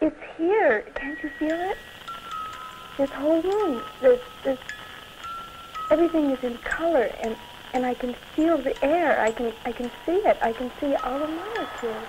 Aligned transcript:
it's 0.00 0.16
here. 0.36 0.84
Can't 0.94 1.18
you 1.22 1.30
feel 1.38 1.56
it? 1.70 1.76
This 2.96 3.10
whole 3.10 3.40
room, 3.42 3.82
this, 4.00 4.20
this, 4.44 4.58
everything 5.90 6.30
is 6.30 6.42
in 6.42 6.58
color, 6.58 7.10
and 7.22 7.36
and 7.74 7.84
I 7.84 7.94
can 7.94 8.14
feel 8.34 8.58
the 8.58 8.74
air. 8.84 9.20
I 9.20 9.30
can 9.30 9.52
I 9.64 9.72
can 9.72 9.90
see 10.04 10.16
it. 10.16 10.38
I 10.42 10.52
can 10.52 10.70
see 10.80 10.94
all 10.96 11.18
the 11.18 11.28
molecules. 11.28 12.08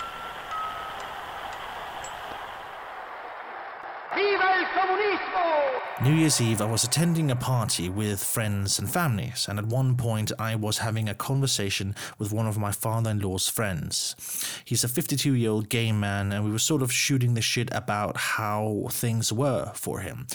New 6.01 6.13
Year's 6.13 6.39
Eve, 6.39 6.61
I 6.61 6.65
was 6.65 6.85
attending 6.85 7.29
a 7.29 7.35
party 7.35 7.89
with 7.89 8.23
friends 8.23 8.79
and 8.79 8.89
families, 8.89 9.47
and 9.49 9.59
at 9.59 9.65
one 9.65 9.97
point, 9.97 10.31
I 10.39 10.55
was 10.55 10.77
having 10.77 11.09
a 11.09 11.13
conversation 11.13 11.93
with 12.17 12.31
one 12.31 12.47
of 12.47 12.57
my 12.57 12.71
father 12.71 13.09
in 13.09 13.19
law's 13.19 13.49
friends. 13.49 14.15
He's 14.63 14.85
a 14.85 14.87
52 14.87 15.33
year 15.33 15.51
old 15.51 15.67
gay 15.67 15.91
man, 15.91 16.31
and 16.31 16.45
we 16.45 16.51
were 16.51 16.57
sort 16.57 16.81
of 16.81 16.93
shooting 16.93 17.33
the 17.33 17.41
shit 17.41 17.67
about 17.73 18.15
how 18.15 18.87
things 18.91 19.33
were 19.33 19.73
for 19.75 19.99
him, 19.99 20.25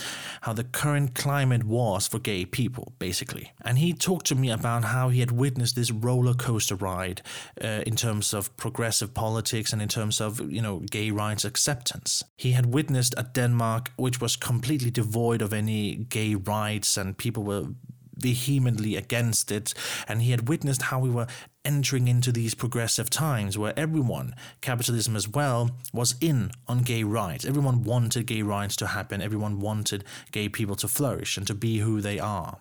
how 0.42 0.52
the 0.52 0.64
current 0.64 1.14
climate 1.14 1.64
was 1.64 2.06
for 2.06 2.18
gay 2.18 2.44
people, 2.44 2.92
basically. 2.98 3.54
And 3.62 3.78
he 3.78 3.94
talked 3.94 4.26
to 4.26 4.34
me 4.34 4.50
about 4.50 4.84
how 4.84 5.08
he 5.08 5.20
had 5.20 5.30
witnessed 5.30 5.76
this 5.76 5.90
roller 5.90 6.34
coaster 6.34 6.76
ride 6.76 7.22
uh, 7.62 7.80
in 7.86 7.96
terms 7.96 8.34
of 8.34 8.54
progressive 8.58 9.14
politics 9.14 9.72
and 9.72 9.80
in 9.80 9.88
terms 9.88 10.20
of, 10.20 10.52
you 10.52 10.60
know, 10.60 10.80
gay 10.90 11.10
rights 11.10 11.46
acceptance. 11.46 12.22
He 12.36 12.52
had 12.52 12.66
witnessed 12.74 13.14
a 13.16 13.22
Denmark 13.22 13.92
which 13.96 14.20
was 14.20 14.36
completely 14.36 14.90
devoid 14.90 15.40
of 15.40 15.53
any 15.54 15.94
gay 15.96 16.34
rights 16.34 16.96
and 16.96 17.16
people 17.16 17.42
were 17.42 17.68
vehemently 18.16 18.96
against 18.96 19.50
it. 19.50 19.74
And 20.06 20.22
he 20.22 20.30
had 20.30 20.48
witnessed 20.48 20.82
how 20.82 20.98
we 20.98 21.10
were 21.10 21.26
entering 21.64 22.08
into 22.08 22.30
these 22.30 22.54
progressive 22.54 23.08
times 23.10 23.56
where 23.56 23.78
everyone, 23.78 24.34
capitalism 24.60 25.16
as 25.16 25.28
well, 25.28 25.70
was 25.92 26.14
in 26.20 26.50
on 26.68 26.82
gay 26.82 27.04
rights. 27.04 27.44
Everyone 27.44 27.82
wanted 27.82 28.26
gay 28.26 28.42
rights 28.42 28.76
to 28.76 28.88
happen. 28.88 29.22
Everyone 29.22 29.60
wanted 29.60 30.04
gay 30.30 30.48
people 30.48 30.76
to 30.76 30.88
flourish 30.88 31.36
and 31.36 31.46
to 31.46 31.54
be 31.54 31.78
who 31.78 32.00
they 32.00 32.18
are. 32.18 32.58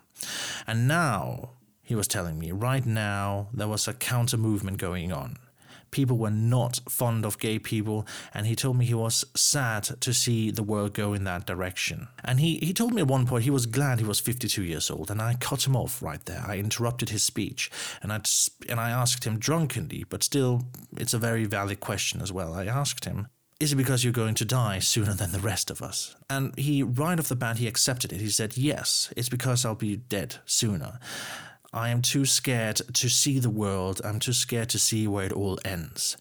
And 0.66 0.88
now, 0.88 1.52
he 1.81 1.95
was 1.95 2.08
telling 2.08 2.39
me, 2.39 2.52
right 2.52 2.86
now, 2.86 3.49
there 3.53 3.67
was 3.67 3.88
a 3.88 3.94
counter 3.94 4.38
movement 4.38 4.77
going 4.77 5.11
on 5.11 5.38
people 5.94 6.17
were 6.17 6.30
not 6.30 6.81
fond 6.89 7.25
of 7.25 7.39
gay 7.39 7.59
people, 7.59 8.05
and 8.33 8.45
he 8.45 8.55
told 8.55 8.77
me 8.77 8.86
he 8.86 8.94
was 8.94 9.23
sad 9.36 9.83
to 10.02 10.13
see 10.13 10.52
the 10.52 10.63
world 10.63 10.94
go 10.94 11.13
in 11.13 11.23
that 11.23 11.45
direction. 11.45 12.09
And 12.23 12.41
he, 12.41 12.58
he 12.58 12.73
told 12.73 12.94
me 12.94 13.02
at 13.02 13.08
one 13.08 13.25
point 13.25 13.45
he 13.45 13.49
was 13.49 13.66
glad 13.66 13.99
he 13.99 14.05
was 14.05 14.19
52 14.19 14.64
years 14.64 14.91
old, 14.91 15.09
and 15.09 15.21
I 15.21 15.36
cut 15.36 15.66
him 15.66 15.75
off 15.75 16.02
right 16.02 16.23
there. 16.25 16.44
I 16.45 16.58
interrupted 16.58 17.09
his 17.09 17.23
speech, 17.23 17.71
and 18.02 18.11
I 18.11 18.21
and 18.67 18.80
I 18.80 18.89
asked 18.89 19.23
him 19.23 19.39
drunkenly, 19.39 20.05
but 20.09 20.23
still, 20.23 20.64
it's 20.97 21.14
a 21.14 21.19
very 21.19 21.45
valid 21.45 21.80
question 21.80 22.21
as 22.21 22.31
well. 22.31 22.53
I 22.53 22.66
asked 22.66 23.05
him, 23.05 23.27
is 23.59 23.71
it 23.71 23.77
because 23.77 24.03
you're 24.03 24.11
going 24.11 24.36
to 24.36 24.45
die 24.45 24.80
sooner 24.80 25.14
than 25.14 25.31
the 25.31 25.39
rest 25.39 25.71
of 25.71 25.81
us? 25.81 26.17
And 26.30 26.58
he, 26.59 26.83
right 26.83 27.17
off 27.17 27.30
the 27.30 27.36
bat, 27.36 27.59
he 27.59 27.67
accepted 27.67 28.11
it. 28.11 28.19
He 28.19 28.30
said, 28.30 28.58
Yes, 28.58 29.14
it's 29.16 29.30
because 29.30 29.64
I'll 29.64 29.75
be 29.75 29.95
dead 29.95 30.36
sooner. 30.45 30.99
I 31.73 31.89
am 31.89 32.03
too 32.03 32.25
scared 32.25 32.75
to 32.93 33.09
see 33.09 33.39
the 33.39 33.49
world. 33.49 33.99
I'm 34.05 34.19
too 34.19 34.33
scared 34.33 34.69
to 34.69 34.79
see 34.79 35.07
where 35.07 35.25
it 35.25 35.31
all 35.31 35.57
ends. 35.66 36.15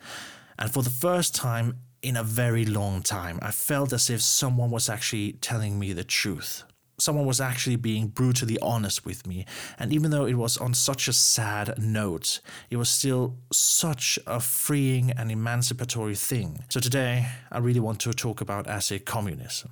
And 0.59 0.73
for 0.73 0.83
the 0.83 0.91
first 0.91 1.35
time 1.35 1.77
in 2.01 2.17
a 2.17 2.23
very 2.23 2.65
long 2.65 3.03
time, 3.03 3.39
I 3.43 3.51
felt 3.51 3.93
as 3.93 4.09
if 4.09 4.23
someone 4.23 4.71
was 4.71 4.89
actually 4.89 5.33
telling 5.35 5.79
me 5.79 5.93
the 5.93 6.05
truth. 6.05 6.65
Someone 6.99 7.27
was 7.27 7.41
actually 7.41 7.77
being 7.77 8.09
brutally 8.09 8.59
honest 8.61 9.05
with 9.05 9.27
me. 9.27 9.45
And 9.79 9.93
even 9.93 10.11
though 10.11 10.25
it 10.25 10.35
was 10.35 10.57
on 10.57 10.73
such 10.73 11.07
a 11.07 11.13
sad 11.13 11.75
note, 11.79 12.41
it 12.71 12.77
was 12.77 12.89
still 12.89 13.37
such 13.53 14.19
a 14.27 14.41
freeing 14.41 15.11
and 15.11 15.31
emancipatory 15.31 16.15
thing. 16.15 16.65
So 16.71 16.81
today, 16.81 17.27
I 17.51 17.59
really 17.59 17.81
want 17.81 18.01
to 18.01 18.13
talk 18.13 18.41
about 18.41 18.69
acid 18.69 19.05
communism. 19.05 19.71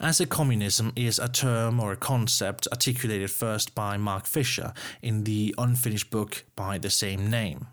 Acid 0.00 0.28
communism 0.28 0.92
is 0.96 1.18
a 1.18 1.28
term 1.28 1.80
or 1.80 1.92
a 1.92 1.96
concept 1.96 2.68
articulated 2.72 3.30
first 3.30 3.74
by 3.74 3.96
Mark 3.96 4.26
Fisher 4.26 4.72
in 5.00 5.24
the 5.24 5.54
unfinished 5.58 6.10
book 6.10 6.44
by 6.56 6.78
the 6.78 6.90
same 6.90 7.30
name. 7.30 7.66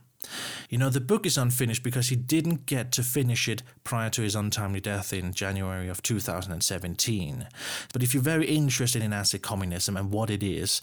You 0.70 0.78
know, 0.78 0.90
the 0.90 1.00
book 1.00 1.26
is 1.26 1.38
unfinished 1.38 1.82
because 1.82 2.10
he 2.10 2.16
didn't 2.16 2.66
get 2.66 2.92
to 2.94 3.04
finish 3.04 3.48
it 3.48 3.64
prior 3.84 4.10
to 4.12 4.22
his 4.22 4.36
untimely 4.36 4.80
death 4.80 5.14
in 5.14 5.34
January 5.34 5.88
of 5.88 6.04
2017. 6.04 7.48
But 7.94 8.04
if 8.04 8.14
you're 8.14 8.22
very 8.22 8.46
interested 8.46 9.02
in 9.02 9.14
acid 9.14 9.42
communism 9.42 9.98
and 9.98 10.12
what 10.12 10.30
it 10.30 10.44
is, 10.44 10.82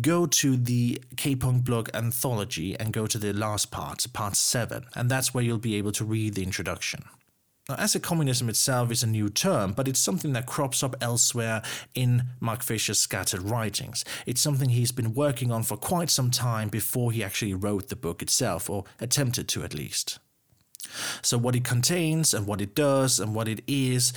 go 0.00 0.26
to 0.26 0.56
the 0.56 1.02
K-Punk 1.16 1.64
blog 1.64 1.88
anthology 1.94 2.78
and 2.78 2.92
go 2.92 3.06
to 3.06 3.18
the 3.18 3.32
last 3.32 3.70
part, 3.70 4.06
part 4.12 4.36
7, 4.36 4.84
and 4.94 5.10
that's 5.10 5.32
where 5.32 5.42
you'll 5.42 5.58
be 5.58 5.76
able 5.76 5.92
to 5.92 6.04
read 6.04 6.34
the 6.34 6.42
introduction. 6.42 7.04
Now, 7.68 7.76
acid 7.76 8.02
communism 8.02 8.50
itself 8.50 8.90
is 8.90 9.02
a 9.02 9.06
new 9.06 9.30
term, 9.30 9.72
but 9.72 9.88
it's 9.88 10.00
something 10.00 10.34
that 10.34 10.44
crops 10.44 10.82
up 10.82 10.96
elsewhere 11.00 11.62
in 11.94 12.24
Mark 12.38 12.62
Fisher's 12.62 12.98
scattered 12.98 13.40
writings. 13.40 14.04
It's 14.26 14.42
something 14.42 14.68
he's 14.68 14.92
been 14.92 15.14
working 15.14 15.50
on 15.50 15.62
for 15.62 15.78
quite 15.78 16.10
some 16.10 16.30
time 16.30 16.68
before 16.68 17.10
he 17.10 17.24
actually 17.24 17.54
wrote 17.54 17.88
the 17.88 17.96
book 17.96 18.20
itself, 18.20 18.68
or 18.68 18.84
attempted 19.00 19.48
to 19.48 19.64
at 19.64 19.72
least. 19.72 20.18
So, 21.22 21.38
what 21.38 21.56
it 21.56 21.64
contains, 21.64 22.34
and 22.34 22.46
what 22.46 22.60
it 22.60 22.74
does, 22.74 23.18
and 23.18 23.34
what 23.34 23.48
it 23.48 23.62
is, 23.66 24.12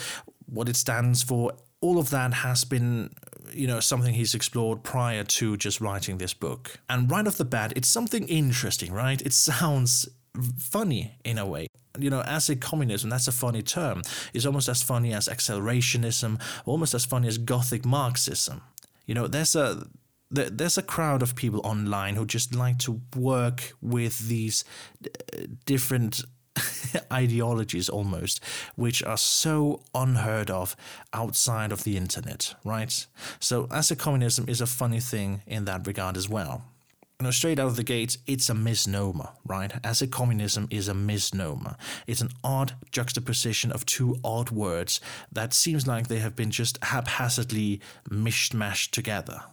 what 0.46 0.68
it 0.68 0.76
stands 0.76 1.24
for, 1.24 1.54
all 1.80 2.00
of 2.00 2.10
that 2.10 2.34
has 2.34 2.66
been 2.66 3.12
you 3.54 3.66
know 3.66 3.80
something 3.80 4.14
he's 4.14 4.36
explored 4.36 4.84
prior 4.84 5.24
to 5.24 5.56
just 5.56 5.80
writing 5.80 6.18
this 6.18 6.34
book 6.34 6.80
and 6.90 7.10
right 7.10 7.26
off 7.28 7.38
the 7.38 7.46
bat 7.46 7.72
it's 7.76 7.88
something 7.88 8.28
interesting 8.28 8.92
right 8.92 9.22
it 9.22 9.32
sounds 9.32 10.08
funny 10.58 11.18
in 11.24 11.38
a 11.38 11.46
way 11.46 11.68
you 12.00 12.10
know, 12.10 12.22
acid 12.22 12.62
communism, 12.62 13.10
that's 13.10 13.28
a 13.28 13.32
funny 13.32 13.62
term. 13.62 14.02
It's 14.34 14.46
almost 14.46 14.70
as 14.70 14.84
funny 14.84 15.14
as 15.14 15.28
accelerationism, 15.28 16.40
almost 16.66 16.94
as 16.94 17.06
funny 17.06 17.28
as 17.28 17.38
Gothic 17.38 17.86
Marxism. 17.86 18.62
You 19.06 19.16
know, 19.16 19.28
there's 19.28 19.56
a 19.56 19.88
there's 20.30 20.78
a 20.78 20.82
crowd 20.82 21.22
of 21.22 21.36
people 21.36 21.62
online 21.64 22.16
who 22.16 22.26
just 22.26 22.54
like 22.54 22.80
to 22.80 23.00
work 23.16 23.72
with 23.82 24.28
these 24.28 24.66
uh, 25.06 25.44
different 25.66 26.22
ideologies 27.14 27.88
almost, 27.88 28.44
which 28.76 29.02
are 29.04 29.16
so 29.16 29.84
unheard 29.96 30.52
of 30.52 30.76
outside 31.14 31.72
of 31.72 31.86
the 31.86 31.96
internet, 31.96 32.56
right? 32.66 33.08
So, 33.40 33.70
acid 33.72 34.00
communism 34.00 34.50
is 34.50 34.60
a 34.60 34.68
funny 34.68 35.00
thing 35.00 35.44
in 35.48 35.64
that 35.66 35.88
regard 35.88 36.18
as 36.18 36.28
well 36.28 36.66
you 37.20 37.24
know, 37.24 37.32
straight 37.32 37.58
out 37.58 37.66
of 37.66 37.78
the 37.78 37.84
gates, 37.84 38.20
it's 38.28 38.48
a 38.48 38.54
misnomer, 38.54 39.30
right? 39.44 39.74
Acid 39.84 40.12
communism 40.12 40.68
is 40.70 40.88
a 40.88 40.94
misnomer. 40.94 41.76
It's 42.06 42.22
an 42.22 42.30
odd 42.44 42.74
juxtaposition 42.92 43.72
of 43.72 43.88
two 43.88 44.18
odd 44.24 44.52
words 44.52 45.02
that 45.32 45.52
seems 45.52 45.88
like 45.88 46.08
they 46.08 46.20
have 46.20 46.36
been 46.36 46.52
just 46.52 46.78
haphazardly 46.84 47.82
mishmashed 48.08 48.92
together. 48.92 49.46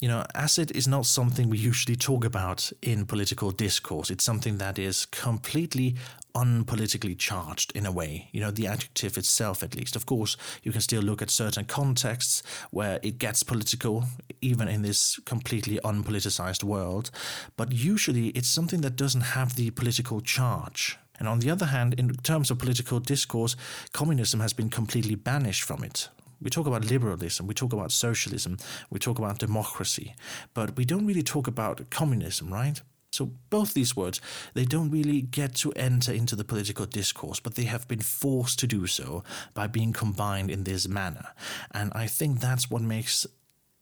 You 0.00 0.06
know, 0.06 0.24
acid 0.32 0.70
is 0.76 0.86
not 0.86 1.06
something 1.06 1.50
we 1.50 1.58
usually 1.58 1.96
talk 1.96 2.24
about 2.24 2.70
in 2.82 3.04
political 3.04 3.50
discourse. 3.50 4.10
It's 4.10 4.22
something 4.22 4.58
that 4.58 4.78
is 4.78 5.06
completely 5.06 5.96
unpolitically 6.36 7.18
charged 7.18 7.72
in 7.74 7.84
a 7.84 7.90
way. 7.90 8.28
You 8.30 8.40
know, 8.40 8.52
the 8.52 8.68
adjective 8.68 9.18
itself, 9.18 9.64
at 9.64 9.74
least. 9.74 9.96
Of 9.96 10.06
course, 10.06 10.36
you 10.62 10.70
can 10.70 10.82
still 10.82 11.02
look 11.02 11.20
at 11.20 11.30
certain 11.30 11.64
contexts 11.64 12.44
where 12.70 13.00
it 13.02 13.18
gets 13.18 13.42
political, 13.42 14.04
even 14.40 14.68
in 14.68 14.82
this 14.82 15.18
completely 15.24 15.80
unpoliticized 15.82 16.62
world. 16.62 17.10
But 17.56 17.72
usually, 17.72 18.28
it's 18.28 18.48
something 18.48 18.82
that 18.82 18.94
doesn't 18.94 19.32
have 19.34 19.56
the 19.56 19.70
political 19.70 20.20
charge. 20.20 20.96
And 21.18 21.26
on 21.26 21.40
the 21.40 21.50
other 21.50 21.66
hand, 21.66 21.94
in 21.94 22.14
terms 22.18 22.52
of 22.52 22.58
political 22.58 23.00
discourse, 23.00 23.56
communism 23.92 24.38
has 24.38 24.52
been 24.52 24.70
completely 24.70 25.16
banished 25.16 25.64
from 25.64 25.82
it. 25.82 26.08
We 26.40 26.50
talk 26.50 26.66
about 26.66 26.84
liberalism, 26.84 27.46
we 27.46 27.54
talk 27.54 27.72
about 27.72 27.92
socialism, 27.92 28.58
we 28.90 28.98
talk 28.98 29.18
about 29.18 29.38
democracy, 29.38 30.14
but 30.54 30.76
we 30.76 30.84
don't 30.84 31.06
really 31.06 31.22
talk 31.22 31.48
about 31.48 31.90
communism, 31.90 32.52
right? 32.52 32.80
So 33.10 33.32
both 33.50 33.74
these 33.74 33.96
words, 33.96 34.20
they 34.54 34.64
don't 34.64 34.90
really 34.90 35.22
get 35.22 35.54
to 35.56 35.72
enter 35.72 36.12
into 36.12 36.36
the 36.36 36.44
political 36.44 36.86
discourse, 36.86 37.40
but 37.40 37.54
they 37.54 37.64
have 37.64 37.88
been 37.88 38.00
forced 38.00 38.58
to 38.60 38.66
do 38.66 38.86
so 38.86 39.24
by 39.54 39.66
being 39.66 39.92
combined 39.92 40.50
in 40.50 40.64
this 40.64 40.86
manner. 40.86 41.28
And 41.72 41.90
I 41.94 42.06
think 42.06 42.40
that's 42.40 42.70
what 42.70 42.82
makes 42.82 43.26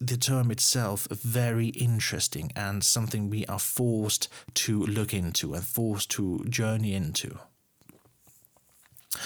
the 0.01 0.17
term 0.17 0.51
itself 0.51 1.09
very 1.11 1.69
interesting 1.69 2.53
and 2.55 2.85
something 2.85 3.31
we 3.31 3.47
are 3.47 3.59
forced 3.59 4.29
to 4.55 4.83
look 4.85 5.15
into 5.15 5.55
and 5.55 5.65
forced 5.65 6.11
to 6.13 6.45
journey 6.49 6.95
into. 6.95 7.39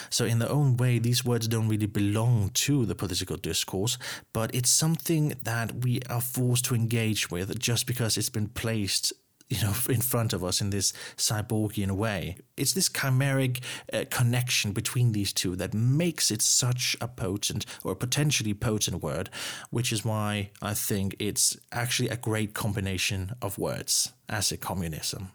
So, 0.08 0.24
in 0.24 0.38
their 0.38 0.50
own 0.50 0.76
way, 0.76 0.98
these 0.98 1.24
words 1.24 1.48
don't 1.48 1.68
really 1.68 1.86
belong 1.86 2.50
to 2.54 2.86
the 2.86 2.94
political 2.94 3.36
discourse, 3.36 3.98
but 4.32 4.54
it's 4.54 4.70
something 4.70 5.34
that 5.42 5.82
we 5.84 6.00
are 6.08 6.20
forced 6.20 6.66
to 6.66 6.74
engage 6.74 7.30
with 7.30 7.58
just 7.58 7.86
because 7.86 8.16
it's 8.16 8.28
been 8.28 8.48
placed 8.48 9.12
you 9.50 9.60
know, 9.60 9.74
in 9.88 10.00
front 10.00 10.32
of 10.32 10.42
us 10.42 10.60
in 10.60 10.70
this 10.70 10.92
cyborgian 11.16 11.92
way. 11.92 12.36
It's 12.56 12.72
this 12.72 12.88
chimeric 12.88 13.60
uh, 13.92 14.04
connection 14.10 14.72
between 14.72 15.12
these 15.12 15.32
two 15.32 15.56
that 15.56 15.74
makes 15.74 16.30
it 16.30 16.40
such 16.40 16.96
a 17.00 17.08
potent 17.08 17.66
or 17.84 17.94
potentially 17.94 18.54
potent 18.54 19.02
word, 19.02 19.28
which 19.70 19.92
is 19.92 20.04
why 20.04 20.50
I 20.62 20.74
think 20.74 21.16
it's 21.18 21.56
actually 21.72 22.08
a 22.08 22.16
great 22.16 22.54
combination 22.54 23.32
of 23.42 23.58
words, 23.58 24.12
acid 24.28 24.60
communism. 24.60 25.32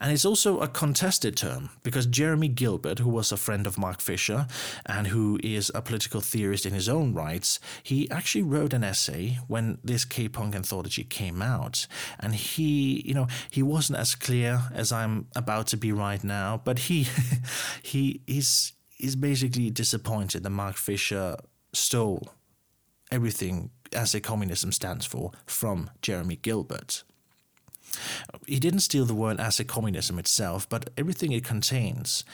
And 0.00 0.12
it's 0.12 0.24
also 0.24 0.60
a 0.60 0.68
contested 0.68 1.36
term 1.36 1.70
because 1.82 2.06
Jeremy 2.06 2.48
Gilbert, 2.48 3.00
who 3.00 3.10
was 3.10 3.32
a 3.32 3.36
friend 3.36 3.66
of 3.66 3.76
Mark 3.76 4.00
Fisher 4.00 4.46
and 4.86 5.08
who 5.08 5.38
is 5.42 5.70
a 5.74 5.82
political 5.82 6.22
theorist 6.22 6.64
in 6.64 6.72
his 6.72 6.88
own 6.88 7.12
rights, 7.12 7.60
he 7.82 8.10
actually 8.10 8.42
wrote 8.42 8.72
an 8.72 8.82
essay 8.82 9.38
when 9.46 9.78
this 9.84 10.06
K-punk 10.06 10.54
anthology 10.54 11.04
came 11.04 11.42
out. 11.42 11.86
And 12.18 12.34
he, 12.34 13.02
you 13.04 13.12
know, 13.12 13.26
he 13.50 13.62
wasn't 13.62 13.98
as 13.98 14.14
clear 14.14 14.62
as 14.72 14.90
I'm 14.90 15.26
about 15.36 15.66
to 15.68 15.76
be 15.76 15.92
right 15.92 16.24
now, 16.24 16.62
but 16.64 16.78
he 16.80 17.06
he 17.82 18.22
is 18.26 18.72
is 18.98 19.16
basically 19.16 19.70
disappointed 19.70 20.42
that 20.42 20.50
Mark 20.50 20.76
Fisher 20.76 21.36
stole 21.72 22.28
everything 23.10 23.70
acid 23.94 24.22
communism 24.22 24.72
stands 24.72 25.06
for 25.06 25.32
from 25.46 25.90
Jeremy 26.02 26.36
Gilbert. 26.36 27.02
He 28.46 28.58
didn't 28.60 28.80
steal 28.80 29.04
the 29.04 29.14
word 29.14 29.40
acid 29.40 29.68
communism 29.68 30.18
itself, 30.18 30.68
but 30.68 30.90
everything 30.96 31.32
it 31.32 31.44
contains. 31.44 32.24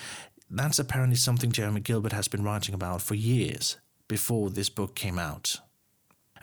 That's 0.51 0.79
apparently 0.79 1.17
something 1.17 1.53
Jeremy 1.53 1.81
Gilbert 1.81 2.13
has 2.13 2.29
been 2.29 2.45
writing 2.45 2.75
about 2.75 3.03
for 3.03 3.15
years 3.15 3.79
before 4.09 4.51
this 4.51 4.69
book 4.69 4.95
came 4.95 5.19
out. 5.19 5.61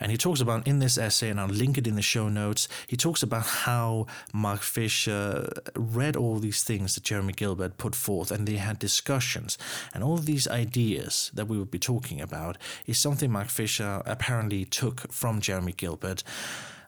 And 0.00 0.10
he 0.10 0.16
talks 0.16 0.40
about 0.40 0.66
in 0.66 0.80
this 0.80 0.98
essay, 0.98 1.30
and 1.30 1.38
I'll 1.38 1.46
link 1.46 1.78
it 1.78 1.86
in 1.86 1.94
the 1.94 2.02
show 2.02 2.28
notes, 2.28 2.68
he 2.86 2.96
talks 2.96 3.22
about 3.22 3.46
how 3.46 4.06
Mark 4.32 4.62
Fisher 4.62 5.48
read 5.76 6.16
all 6.16 6.38
these 6.38 6.64
things 6.64 6.94
that 6.94 7.04
Jeremy 7.04 7.32
Gilbert 7.32 7.78
put 7.78 7.94
forth 7.94 8.30
and 8.30 8.46
they 8.46 8.56
had 8.56 8.78
discussions. 8.78 9.56
And 9.94 10.02
all 10.02 10.14
of 10.14 10.26
these 10.26 10.48
ideas 10.48 11.30
that 11.34 11.46
we 11.46 11.58
would 11.58 11.70
be 11.70 11.78
talking 11.78 12.20
about 12.20 12.58
is 12.86 12.98
something 12.98 13.30
Mark 13.30 13.48
Fisher 13.48 14.02
apparently 14.04 14.64
took 14.64 15.12
from 15.12 15.40
Jeremy 15.40 15.72
Gilbert. 15.72 16.24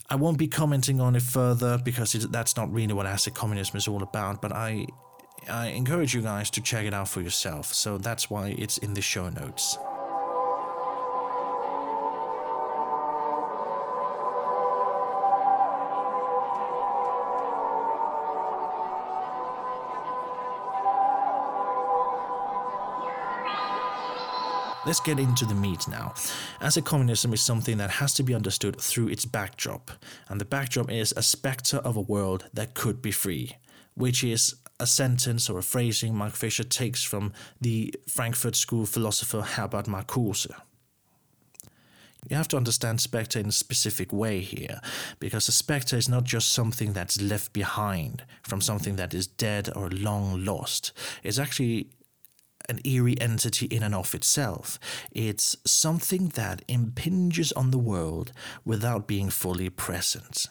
I 0.09 0.15
won't 0.15 0.39
be 0.39 0.47
commenting 0.47 1.01
on 1.01 1.17
it 1.17 1.23
further 1.23 1.79
because 1.79 2.15
it, 2.15 2.31
that's 2.31 2.57
not 2.57 2.73
really 2.73 2.93
what 2.93 3.07
acid 3.07 3.35
communism 3.35 3.77
is 3.77 3.89
all 3.89 4.03
about, 4.03 4.41
but 4.41 4.53
I 4.53 4.87
I 5.49 5.69
encourage 5.69 6.15
you 6.15 6.23
guys 6.23 6.51
to 6.51 6.61
check 6.61 6.87
it 6.87 6.95
out 6.95 7.09
for 7.09 7.21
yourself. 7.21 7.73
So 7.73 7.99
that's 7.99 8.31
why 8.31 8.55
it's 8.59 8.79
in 8.79 8.95
the 8.95 9.03
show 9.03 9.29
notes. 9.29 9.79
Let's 24.87 25.01
get 25.01 25.19
into 25.19 25.45
the 25.45 25.55
meat 25.55 25.89
now. 25.89 26.15
Acid 26.61 26.85
communism 26.85 27.33
is 27.33 27.43
something 27.43 27.77
that 27.79 27.91
has 27.91 28.15
to 28.15 28.23
be 28.23 28.37
understood 28.37 28.81
through 28.81 29.09
its 29.09 29.25
backdrop, 29.25 29.91
and 30.29 30.41
the 30.41 30.45
backdrop 30.45 30.93
is 30.93 31.13
a 31.17 31.25
spectre 31.25 31.79
of 31.79 31.97
a 31.97 32.01
world 32.01 32.49
that 32.55 32.75
could 32.75 33.03
be 33.03 33.11
free, 33.11 33.57
which 33.95 34.23
is 34.23 34.55
a 34.79 34.87
sentence 34.87 35.51
or 35.51 35.59
a 35.59 35.63
phrasing 35.63 36.15
Mark 36.15 36.35
Fisher 36.35 36.63
takes 36.63 37.03
from 37.03 37.33
the 37.61 37.93
Frankfurt 38.07 38.55
School 38.55 38.87
philosopher 38.87 39.41
Herbert 39.41 39.87
Marcuse. 39.87 40.47
You 42.31 42.37
have 42.37 42.49
to 42.49 42.57
understand 42.57 43.01
spectre 43.01 43.41
in 43.41 43.47
a 43.49 43.53
specific 43.53 44.13
way 44.13 44.39
here, 44.39 44.81
because 45.19 45.49
a 45.49 45.53
spectre 45.53 45.97
is 45.97 46.09
not 46.09 46.23
just 46.23 46.53
something 46.53 46.93
that's 46.93 47.21
left 47.21 47.53
behind 47.53 48.25
from 48.45 48.61
something 48.61 48.95
that 48.97 49.15
is 49.15 49.27
dead 49.27 49.69
or 49.75 49.91
long 49.91 50.45
lost. 50.45 50.93
It's 51.25 51.41
actually 51.41 51.91
an 52.69 52.81
eerie 52.85 53.21
entity 53.21 53.67
in 53.67 53.83
and 53.83 53.95
of 53.95 54.15
itself. 54.15 54.79
It's 55.13 55.57
something 55.65 56.29
that 56.29 56.63
impinges 56.69 57.53
on 57.53 57.71
the 57.71 57.79
world 57.79 58.33
without 58.65 59.07
being 59.07 59.31
fully 59.31 59.71
present. 59.71 60.47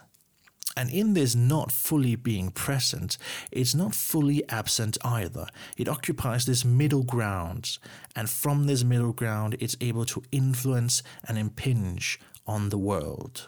And 0.78 0.90
in 0.90 1.14
this 1.14 1.36
not 1.36 1.72
fully 1.72 2.16
being 2.16 2.52
present, 2.52 3.18
it's 3.52 3.74
not 3.74 3.96
fully 3.96 4.48
absent 4.50 4.98
either. 5.06 5.48
It 5.78 5.88
occupies 5.88 6.46
this 6.46 6.66
middle 6.66 7.04
ground, 7.04 7.78
and 8.16 8.30
from 8.30 8.66
this 8.66 8.84
middle 8.84 9.14
ground, 9.14 9.56
it's 9.60 9.78
able 9.80 10.06
to 10.06 10.24
influence 10.34 11.02
and 11.26 11.38
impinge 11.38 12.20
on 12.46 12.70
the 12.70 12.78
world 12.78 13.48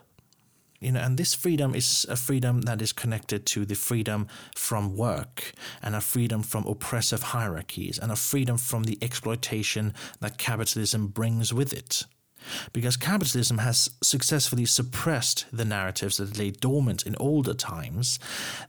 you 0.80 0.92
know 0.92 1.00
and 1.00 1.18
this 1.18 1.34
freedom 1.34 1.74
is 1.76 2.06
a 2.10 2.16
freedom 2.16 2.62
that 2.62 2.82
is 2.82 2.94
connected 2.94 3.46
to 3.46 3.66
the 3.66 3.76
freedom 3.76 4.28
from 4.56 4.96
work 4.96 5.54
and 5.82 5.96
a 5.96 6.02
freedom 6.02 6.44
from 6.44 6.66
oppressive 6.66 7.24
hierarchies 7.24 7.98
and 7.98 8.12
a 8.12 8.16
freedom 8.16 8.58
from 8.58 8.84
the 8.84 8.98
exploitation 9.02 9.94
that 10.20 10.38
capitalism 10.38 11.08
brings 11.08 11.54
with 11.54 11.74
it. 11.74 12.06
Because 12.72 12.96
capitalism 12.96 13.58
has 13.58 13.90
successfully 14.02 14.66
suppressed 14.66 15.46
the 15.52 15.66
narratives 15.66 16.18
that 16.18 16.38
lay 16.38 16.52
dormant 16.52 17.06
in 17.06 17.16
older 17.20 17.54
times 17.54 18.20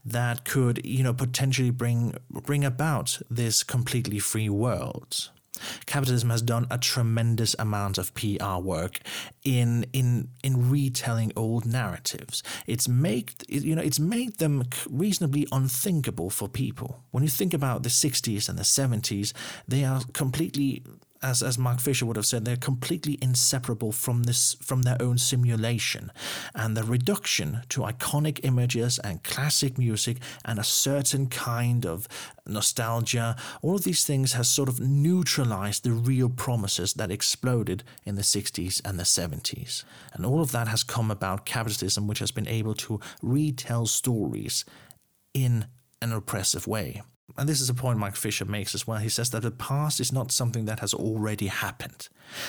that 0.04 0.44
could 0.44 0.84
you 0.84 1.04
know 1.04 1.14
potentially 1.14 1.70
bring 1.70 2.14
bring 2.30 2.64
about 2.64 3.20
this 3.30 3.62
completely 3.62 4.18
free 4.18 4.48
world 4.48 5.30
Capitalism 5.86 6.30
has 6.30 6.42
done 6.42 6.66
a 6.70 6.78
tremendous 6.78 7.54
amount 7.58 7.98
of 7.98 8.14
PR 8.14 8.58
work 8.60 9.00
in 9.44 9.86
in 9.92 10.28
in 10.42 10.70
retelling 10.70 11.32
old 11.36 11.66
narratives. 11.66 12.42
It's 12.66 12.88
made 12.88 13.32
you 13.48 13.74
know 13.74 13.82
it's 13.82 14.00
made 14.00 14.38
them 14.38 14.64
reasonably 14.88 15.46
unthinkable 15.52 16.30
for 16.30 16.48
people. 16.48 17.02
When 17.10 17.22
you 17.22 17.28
think 17.28 17.54
about 17.54 17.82
the 17.82 17.88
60s 17.88 18.48
and 18.48 18.58
the 18.58 18.62
70s, 18.62 19.32
they 19.66 19.84
are 19.84 20.02
completely 20.12 20.82
as 21.22 21.42
as 21.42 21.58
Mark 21.58 21.80
Fisher 21.80 22.06
would 22.06 22.16
have 22.16 22.26
said, 22.26 22.44
they're 22.44 22.56
completely 22.56 23.18
inseparable 23.20 23.92
from 23.92 24.24
this 24.24 24.56
from 24.60 24.82
their 24.82 24.96
own 25.00 25.18
simulation, 25.18 26.12
and 26.54 26.76
the 26.76 26.84
reduction 26.84 27.62
to 27.70 27.82
iconic 27.82 28.40
images 28.42 28.98
and 29.00 29.22
classic 29.22 29.78
music 29.78 30.18
and 30.44 30.58
a 30.58 30.64
certain 30.64 31.26
kind 31.26 31.84
of 31.86 32.08
nostalgia, 32.46 33.36
all 33.62 33.76
of 33.76 33.84
these 33.84 34.04
things 34.04 34.32
has 34.32 34.48
sort 34.48 34.68
of 34.68 34.80
neutralized 34.80 35.84
the 35.84 35.92
real 35.92 36.28
promises 36.28 36.94
that 36.94 37.10
exploded 37.10 37.84
in 38.04 38.14
the 38.14 38.22
60s 38.22 38.80
and 38.84 38.98
the 38.98 39.04
70s, 39.04 39.84
and 40.14 40.24
all 40.24 40.40
of 40.40 40.52
that 40.52 40.68
has 40.68 40.82
come 40.82 41.10
about 41.10 41.44
capitalism, 41.44 42.06
which 42.06 42.20
has 42.20 42.30
been 42.30 42.48
able 42.48 42.74
to 42.74 43.00
retell 43.22 43.86
stories 43.86 44.64
in 45.34 45.66
an 46.00 46.12
oppressive 46.12 46.66
way. 46.66 47.02
And 47.36 47.48
this 47.48 47.60
is 47.60 47.68
a 47.68 47.74
point 47.74 47.98
Mark 47.98 48.16
Fisher 48.16 48.44
makes 48.44 48.74
as 48.74 48.86
well. 48.86 48.98
He 48.98 49.08
says 49.08 49.30
that 49.30 49.42
the 49.42 49.50
past 49.50 50.00
is 50.00 50.12
not 50.12 50.32
something 50.32 50.64
that 50.64 50.80
has 50.80 50.94
already 50.94 51.46
happened. 51.46 52.08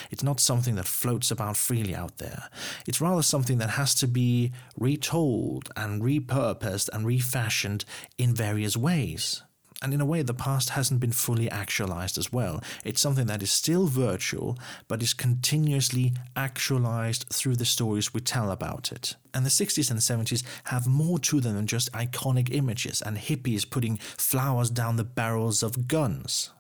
It's 0.10 0.24
not 0.24 0.40
something 0.40 0.76
that 0.76 0.88
floats 0.88 1.32
about 1.32 1.58
freely 1.58 1.94
out 1.94 2.18
there. 2.18 2.50
It's 2.88 3.02
rather 3.02 3.22
something 3.22 3.58
that 3.60 3.72
has 3.72 3.94
to 3.96 4.08
be 4.08 4.52
retold 4.78 5.70
and 5.76 6.02
repurposed 6.02 6.90
and 6.94 7.06
refashioned 7.06 7.86
in 8.18 8.34
various 8.34 8.76
ways. 8.76 9.44
And 9.82 9.94
in 9.94 10.02
a 10.02 10.06
way, 10.06 10.22
the 10.24 10.34
past 10.34 10.72
hasn't 10.72 11.00
been 11.00 11.14
fully 11.14 11.50
actualized 11.50 12.18
as 12.18 12.34
well. 12.34 12.62
It's 12.84 13.00
something 13.00 13.28
that 13.28 13.42
is 13.42 13.50
still 13.50 13.88
virtual, 13.88 14.58
but 14.90 15.02
is 15.02 15.14
continuously 15.14 16.14
actualized 16.36 17.26
through 17.32 17.56
the 17.56 17.66
stories 17.66 18.14
we 18.14 18.20
tell 18.20 18.52
about 18.52 18.92
it. 18.92 19.16
And 19.34 19.46
the 19.46 19.50
60s 19.50 19.90
and 19.90 20.00
70s 20.00 20.44
have 20.66 20.86
more 20.86 21.18
to 21.20 21.40
them 21.40 21.56
than 21.56 21.66
just 21.66 21.92
iconic 21.94 22.54
images 22.54 23.02
and 23.02 23.18
hippies 23.18 23.70
putting 23.70 23.98
flowers 23.98 24.70
down 24.70 24.98
the 24.98 25.06
barrels 25.06 25.64
of 25.64 25.88
guns. 25.88 26.52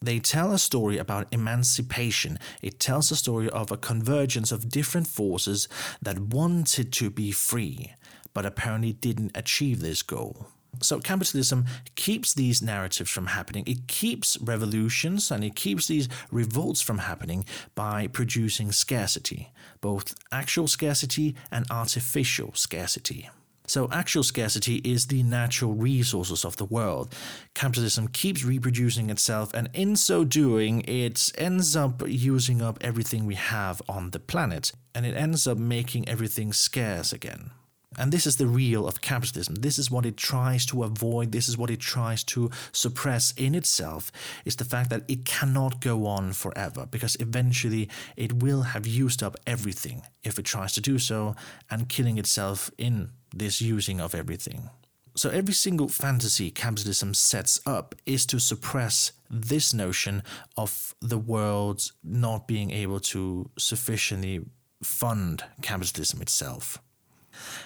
They 0.00 0.20
tell 0.20 0.52
a 0.52 0.60
story 0.60 0.96
about 0.96 1.26
emancipation. 1.32 2.38
It 2.62 2.78
tells 2.78 3.10
a 3.10 3.16
story 3.16 3.50
of 3.50 3.72
a 3.72 3.76
convergence 3.76 4.52
of 4.52 4.68
different 4.68 5.08
forces 5.08 5.68
that 6.00 6.20
wanted 6.20 6.92
to 6.92 7.10
be 7.10 7.32
free, 7.32 7.94
but 8.32 8.46
apparently 8.46 8.92
didn't 8.92 9.32
achieve 9.34 9.80
this 9.80 10.02
goal. 10.02 10.46
So 10.82 11.00
capitalism 11.00 11.66
keeps 11.94 12.34
these 12.34 12.62
narratives 12.62 13.10
from 13.10 13.26
happening. 13.26 13.64
It 13.66 13.86
keeps 13.86 14.38
revolutions 14.40 15.30
and 15.30 15.44
it 15.44 15.54
keeps 15.54 15.86
these 15.88 16.08
revolts 16.30 16.80
from 16.80 16.98
happening 16.98 17.44
by 17.74 18.06
producing 18.06 18.72
scarcity, 18.72 19.52
both 19.80 20.14
actual 20.32 20.68
scarcity 20.68 21.34
and 21.50 21.66
artificial 21.70 22.52
scarcity. 22.54 23.28
So, 23.68 23.86
actual 23.92 24.22
scarcity 24.22 24.76
is 24.76 25.08
the 25.08 25.22
natural 25.22 25.74
resources 25.74 26.42
of 26.42 26.56
the 26.56 26.64
world. 26.64 27.14
Capitalism 27.52 28.08
keeps 28.08 28.42
reproducing 28.42 29.10
itself, 29.10 29.52
and 29.52 29.68
in 29.74 29.94
so 29.94 30.24
doing, 30.24 30.80
it 30.88 31.30
ends 31.36 31.76
up 31.76 32.02
using 32.08 32.62
up 32.62 32.78
everything 32.80 33.26
we 33.26 33.34
have 33.34 33.82
on 33.86 34.12
the 34.12 34.20
planet, 34.20 34.72
and 34.94 35.04
it 35.04 35.14
ends 35.14 35.46
up 35.46 35.58
making 35.58 36.08
everything 36.08 36.50
scarce 36.54 37.12
again. 37.12 37.50
And 37.98 38.12
this 38.12 38.26
is 38.26 38.36
the 38.36 38.46
real 38.46 38.86
of 38.86 39.00
capitalism. 39.00 39.56
This 39.56 39.78
is 39.78 39.90
what 39.90 40.06
it 40.06 40.16
tries 40.16 40.64
to 40.66 40.84
avoid. 40.84 41.32
This 41.32 41.48
is 41.48 41.58
what 41.58 41.70
it 41.70 41.80
tries 41.80 42.22
to 42.24 42.50
suppress 42.72 43.32
in 43.36 43.54
itself 43.54 44.12
is 44.44 44.56
the 44.56 44.64
fact 44.64 44.90
that 44.90 45.02
it 45.08 45.24
cannot 45.24 45.80
go 45.80 46.06
on 46.06 46.32
forever 46.32 46.86
because 46.86 47.16
eventually 47.18 47.88
it 48.16 48.32
will 48.34 48.62
have 48.62 48.86
used 48.86 49.22
up 49.22 49.36
everything 49.46 50.02
if 50.22 50.38
it 50.38 50.44
tries 50.44 50.72
to 50.74 50.80
do 50.80 50.98
so 50.98 51.34
and 51.70 51.88
killing 51.88 52.18
itself 52.18 52.70
in 52.78 53.10
this 53.34 53.60
using 53.60 54.00
of 54.00 54.14
everything. 54.14 54.70
So 55.16 55.30
every 55.30 55.54
single 55.54 55.88
fantasy 55.88 56.50
capitalism 56.52 57.12
sets 57.12 57.60
up 57.66 57.96
is 58.06 58.24
to 58.26 58.38
suppress 58.38 59.10
this 59.28 59.74
notion 59.74 60.22
of 60.56 60.94
the 61.00 61.18
world 61.18 61.90
not 62.04 62.46
being 62.46 62.70
able 62.70 63.00
to 63.00 63.50
sufficiently 63.58 64.44
fund 64.80 65.42
capitalism 65.60 66.22
itself. 66.22 66.78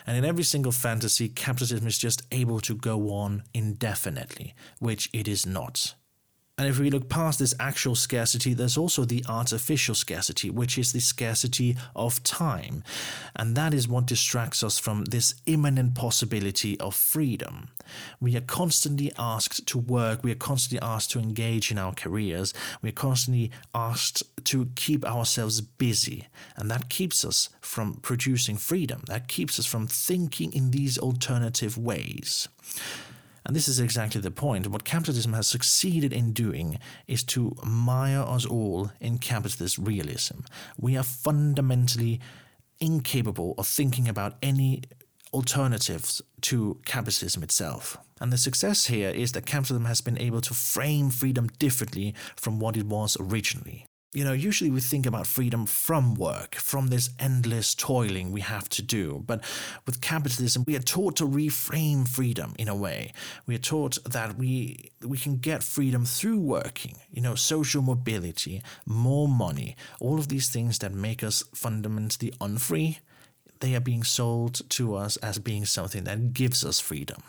And 0.06 0.16
in 0.16 0.24
every 0.24 0.44
single 0.44 0.72
fantasy, 0.72 1.28
capitalism 1.28 1.86
is 1.86 1.98
just 1.98 2.22
able 2.30 2.60
to 2.60 2.74
go 2.74 3.10
on 3.10 3.44
indefinitely, 3.54 4.54
which 4.78 5.08
it 5.12 5.28
is 5.28 5.46
not. 5.46 5.94
And 6.58 6.68
if 6.68 6.78
we 6.78 6.90
look 6.90 7.08
past 7.08 7.38
this 7.38 7.54
actual 7.58 7.94
scarcity, 7.94 8.52
there's 8.52 8.76
also 8.76 9.06
the 9.06 9.24
artificial 9.26 9.94
scarcity, 9.94 10.50
which 10.50 10.76
is 10.76 10.92
the 10.92 11.00
scarcity 11.00 11.78
of 11.96 12.22
time. 12.24 12.84
And 13.34 13.56
that 13.56 13.72
is 13.72 13.88
what 13.88 14.04
distracts 14.04 14.62
us 14.62 14.78
from 14.78 15.06
this 15.06 15.34
imminent 15.46 15.94
possibility 15.94 16.78
of 16.78 16.94
freedom. 16.94 17.70
We 18.20 18.36
are 18.36 18.42
constantly 18.42 19.10
asked 19.18 19.66
to 19.68 19.78
work, 19.78 20.22
we 20.22 20.30
are 20.30 20.36
constantly 20.36 20.86
asked 20.86 21.10
to 21.12 21.18
engage 21.18 21.70
in 21.70 21.78
our 21.78 21.94
careers, 21.94 22.52
we 22.82 22.90
are 22.90 22.92
constantly 22.92 23.50
asked 23.74 24.22
to 24.44 24.68
keep 24.74 25.06
ourselves 25.06 25.62
busy. 25.62 26.28
And 26.54 26.70
that 26.70 26.90
keeps 26.90 27.24
us 27.24 27.48
from 27.62 27.94
producing 28.02 28.58
freedom, 28.58 29.04
that 29.06 29.26
keeps 29.26 29.58
us 29.58 29.64
from 29.64 29.86
thinking 29.86 30.52
in 30.52 30.70
these 30.70 30.98
alternative 30.98 31.78
ways. 31.78 32.48
And 33.44 33.56
this 33.56 33.68
is 33.68 33.80
exactly 33.80 34.20
the 34.20 34.30
point. 34.30 34.68
What 34.68 34.84
capitalism 34.84 35.32
has 35.32 35.46
succeeded 35.46 36.12
in 36.12 36.32
doing 36.32 36.78
is 37.06 37.24
to 37.24 37.56
mire 37.64 38.20
us 38.20 38.46
all 38.46 38.92
in 39.00 39.18
capitalist 39.18 39.78
realism. 39.78 40.40
We 40.78 40.96
are 40.96 41.02
fundamentally 41.02 42.20
incapable 42.78 43.54
of 43.58 43.66
thinking 43.66 44.08
about 44.08 44.36
any 44.42 44.82
alternatives 45.32 46.22
to 46.42 46.78
capitalism 46.84 47.42
itself. 47.42 47.96
And 48.20 48.32
the 48.32 48.38
success 48.38 48.86
here 48.86 49.10
is 49.10 49.32
that 49.32 49.46
capitalism 49.46 49.86
has 49.86 50.00
been 50.00 50.18
able 50.18 50.40
to 50.42 50.54
frame 50.54 51.10
freedom 51.10 51.48
differently 51.58 52.14
from 52.36 52.60
what 52.60 52.76
it 52.76 52.86
was 52.86 53.16
originally. 53.18 53.86
You 54.14 54.24
know, 54.24 54.34
usually 54.34 54.70
we 54.70 54.82
think 54.82 55.06
about 55.06 55.26
freedom 55.26 55.64
from 55.64 56.14
work, 56.14 56.54
from 56.56 56.88
this 56.88 57.08
endless 57.18 57.74
toiling 57.74 58.30
we 58.30 58.42
have 58.42 58.68
to 58.70 58.82
do. 58.82 59.22
But 59.26 59.42
with 59.86 60.02
capitalism, 60.02 60.64
we 60.66 60.76
are 60.76 60.80
taught 60.80 61.16
to 61.16 61.26
reframe 61.26 62.06
freedom 62.06 62.54
in 62.58 62.68
a 62.68 62.76
way. 62.76 63.14
We 63.46 63.54
are 63.54 63.58
taught 63.58 63.96
that 64.04 64.36
we 64.36 64.90
we 65.00 65.16
can 65.16 65.38
get 65.38 65.62
freedom 65.62 66.04
through 66.04 66.40
working, 66.40 66.96
you 67.10 67.22
know, 67.22 67.34
social 67.34 67.80
mobility, 67.80 68.62
more 68.84 69.28
money, 69.28 69.76
all 69.98 70.18
of 70.18 70.28
these 70.28 70.50
things 70.50 70.78
that 70.80 70.92
make 70.92 71.24
us 71.24 71.42
fundamentally 71.54 72.34
unfree. 72.38 72.98
They 73.60 73.74
are 73.74 73.80
being 73.80 74.04
sold 74.04 74.68
to 74.70 74.94
us 74.94 75.16
as 75.18 75.38
being 75.38 75.64
something 75.64 76.04
that 76.04 76.34
gives 76.34 76.66
us 76.66 76.80
freedom. 76.80 77.22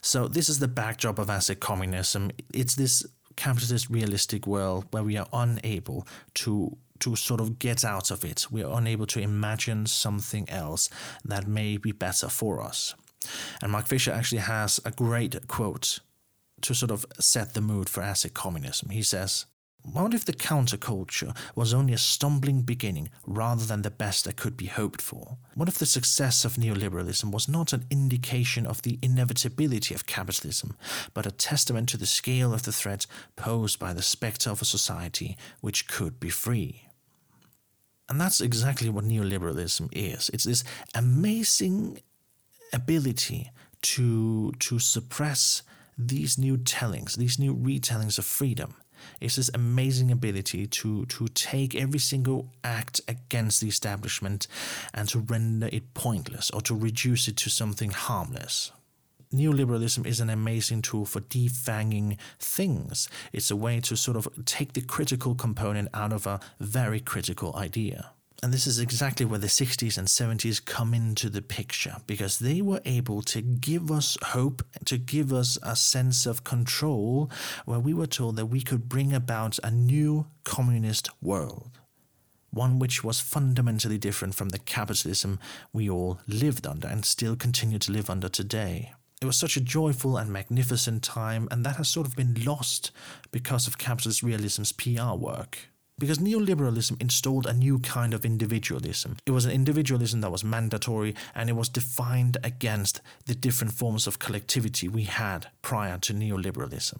So 0.00 0.26
this 0.26 0.48
is 0.48 0.58
the 0.58 0.66
backdrop 0.66 1.20
of 1.20 1.30
acid 1.30 1.60
communism. 1.60 2.32
It's 2.52 2.74
this 2.74 3.06
capitalist 3.36 3.88
realistic 3.90 4.46
world 4.46 4.86
where 4.90 5.02
we 5.02 5.16
are 5.16 5.28
unable 5.32 6.06
to 6.34 6.76
to 7.00 7.16
sort 7.16 7.40
of 7.40 7.58
get 7.58 7.84
out 7.84 8.12
of 8.12 8.24
it. 8.24 8.46
We 8.48 8.62
are 8.62 8.78
unable 8.78 9.06
to 9.06 9.20
imagine 9.20 9.86
something 9.86 10.48
else 10.48 10.88
that 11.24 11.48
may 11.48 11.76
be 11.76 11.90
better 11.90 12.28
for 12.28 12.62
us. 12.62 12.94
And 13.60 13.72
Mark 13.72 13.88
Fisher 13.88 14.12
actually 14.12 14.42
has 14.42 14.78
a 14.84 14.92
great 14.92 15.48
quote 15.48 15.98
to 16.60 16.74
sort 16.74 16.92
of 16.92 17.04
set 17.18 17.54
the 17.54 17.60
mood 17.60 17.88
for 17.88 18.02
acid 18.02 18.34
communism. 18.34 18.90
He 18.90 19.02
says, 19.02 19.46
what 19.84 20.14
if 20.14 20.24
the 20.24 20.32
counterculture 20.32 21.36
was 21.56 21.74
only 21.74 21.92
a 21.92 21.98
stumbling 21.98 22.62
beginning 22.62 23.10
rather 23.26 23.64
than 23.64 23.82
the 23.82 23.90
best 23.90 24.24
that 24.24 24.36
could 24.36 24.56
be 24.56 24.66
hoped 24.66 25.02
for? 25.02 25.38
What 25.54 25.68
if 25.68 25.78
the 25.78 25.86
success 25.86 26.44
of 26.44 26.54
neoliberalism 26.54 27.30
was 27.32 27.48
not 27.48 27.72
an 27.72 27.86
indication 27.90 28.64
of 28.64 28.82
the 28.82 28.98
inevitability 29.02 29.94
of 29.94 30.06
capitalism, 30.06 30.76
but 31.14 31.26
a 31.26 31.32
testament 31.32 31.88
to 31.90 31.96
the 31.96 32.06
scale 32.06 32.54
of 32.54 32.62
the 32.62 32.72
threat 32.72 33.06
posed 33.34 33.80
by 33.80 33.92
the 33.92 34.02
spectre 34.02 34.50
of 34.50 34.62
a 34.62 34.66
society 34.66 35.36
which 35.60 35.88
could 35.88 36.20
be 36.20 36.30
free? 36.30 36.88
And 38.08 38.20
that's 38.20 38.40
exactly 38.40 38.88
what 38.88 39.04
neoliberalism 39.04 39.88
is. 39.90 40.30
It's 40.32 40.44
this 40.44 40.62
amazing 40.94 42.00
ability 42.72 43.50
to, 43.82 44.52
to 44.52 44.78
suppress 44.78 45.62
these 45.98 46.38
new 46.38 46.56
tellings, 46.56 47.16
these 47.16 47.38
new 47.38 47.54
retellings 47.54 48.18
of 48.18 48.24
freedom 48.24 48.74
it's 49.20 49.36
this 49.36 49.50
amazing 49.54 50.10
ability 50.10 50.66
to, 50.66 51.06
to 51.06 51.28
take 51.28 51.74
every 51.74 51.98
single 51.98 52.48
act 52.64 53.00
against 53.08 53.60
the 53.60 53.68
establishment 53.68 54.46
and 54.94 55.08
to 55.08 55.20
render 55.20 55.68
it 55.72 55.94
pointless 55.94 56.50
or 56.50 56.60
to 56.62 56.74
reduce 56.74 57.28
it 57.28 57.36
to 57.38 57.50
something 57.50 57.90
harmless. 57.90 58.72
Neoliberalism 59.32 60.06
is 60.06 60.20
an 60.20 60.28
amazing 60.28 60.82
tool 60.82 61.06
for 61.06 61.20
defanging 61.20 62.18
things. 62.38 63.08
It's 63.32 63.50
a 63.50 63.56
way 63.56 63.80
to 63.80 63.96
sort 63.96 64.16
of 64.16 64.28
take 64.44 64.74
the 64.74 64.82
critical 64.82 65.34
component 65.34 65.88
out 65.94 66.12
of 66.12 66.26
a 66.26 66.40
very 66.60 67.00
critical 67.00 67.56
idea. 67.56 68.10
And 68.44 68.52
this 68.52 68.66
is 68.66 68.80
exactly 68.80 69.24
where 69.24 69.38
the 69.38 69.46
60s 69.46 69.96
and 69.96 70.08
70s 70.08 70.64
come 70.64 70.94
into 70.94 71.30
the 71.30 71.42
picture 71.42 71.98
because 72.08 72.40
they 72.40 72.60
were 72.60 72.80
able 72.84 73.22
to 73.22 73.40
give 73.40 73.92
us 73.92 74.18
hope, 74.20 74.64
to 74.84 74.98
give 74.98 75.32
us 75.32 75.58
a 75.62 75.76
sense 75.76 76.26
of 76.26 76.42
control, 76.42 77.30
where 77.66 77.78
we 77.78 77.94
were 77.94 78.08
told 78.08 78.34
that 78.34 78.46
we 78.46 78.60
could 78.60 78.88
bring 78.88 79.12
about 79.12 79.60
a 79.62 79.70
new 79.70 80.26
communist 80.42 81.08
world. 81.22 81.78
One 82.50 82.80
which 82.80 83.04
was 83.04 83.20
fundamentally 83.20 83.96
different 83.96 84.34
from 84.34 84.48
the 84.48 84.58
capitalism 84.58 85.38
we 85.72 85.88
all 85.88 86.18
lived 86.26 86.66
under 86.66 86.88
and 86.88 87.04
still 87.04 87.36
continue 87.36 87.78
to 87.78 87.92
live 87.92 88.10
under 88.10 88.28
today. 88.28 88.92
It 89.20 89.26
was 89.26 89.36
such 89.36 89.56
a 89.56 89.60
joyful 89.60 90.16
and 90.16 90.32
magnificent 90.32 91.04
time, 91.04 91.46
and 91.52 91.64
that 91.64 91.76
has 91.76 91.88
sort 91.88 92.08
of 92.08 92.16
been 92.16 92.42
lost 92.44 92.90
because 93.30 93.68
of 93.68 93.78
capitalist 93.78 94.24
realism's 94.24 94.72
PR 94.72 95.12
work 95.12 95.71
because 96.02 96.18
neoliberalism 96.18 97.00
installed 97.00 97.46
a 97.46 97.52
new 97.52 97.78
kind 97.78 98.12
of 98.12 98.24
individualism. 98.24 99.16
It 99.24 99.30
was 99.30 99.44
an 99.44 99.52
individualism 99.52 100.20
that 100.22 100.32
was 100.32 100.42
mandatory 100.42 101.14
and 101.32 101.48
it 101.48 101.52
was 101.52 101.68
defined 101.68 102.38
against 102.42 103.00
the 103.26 103.36
different 103.36 103.72
forms 103.72 104.08
of 104.08 104.18
collectivity 104.18 104.88
we 104.88 105.04
had 105.04 105.46
prior 105.62 105.98
to 105.98 106.12
neoliberalism. 106.12 106.98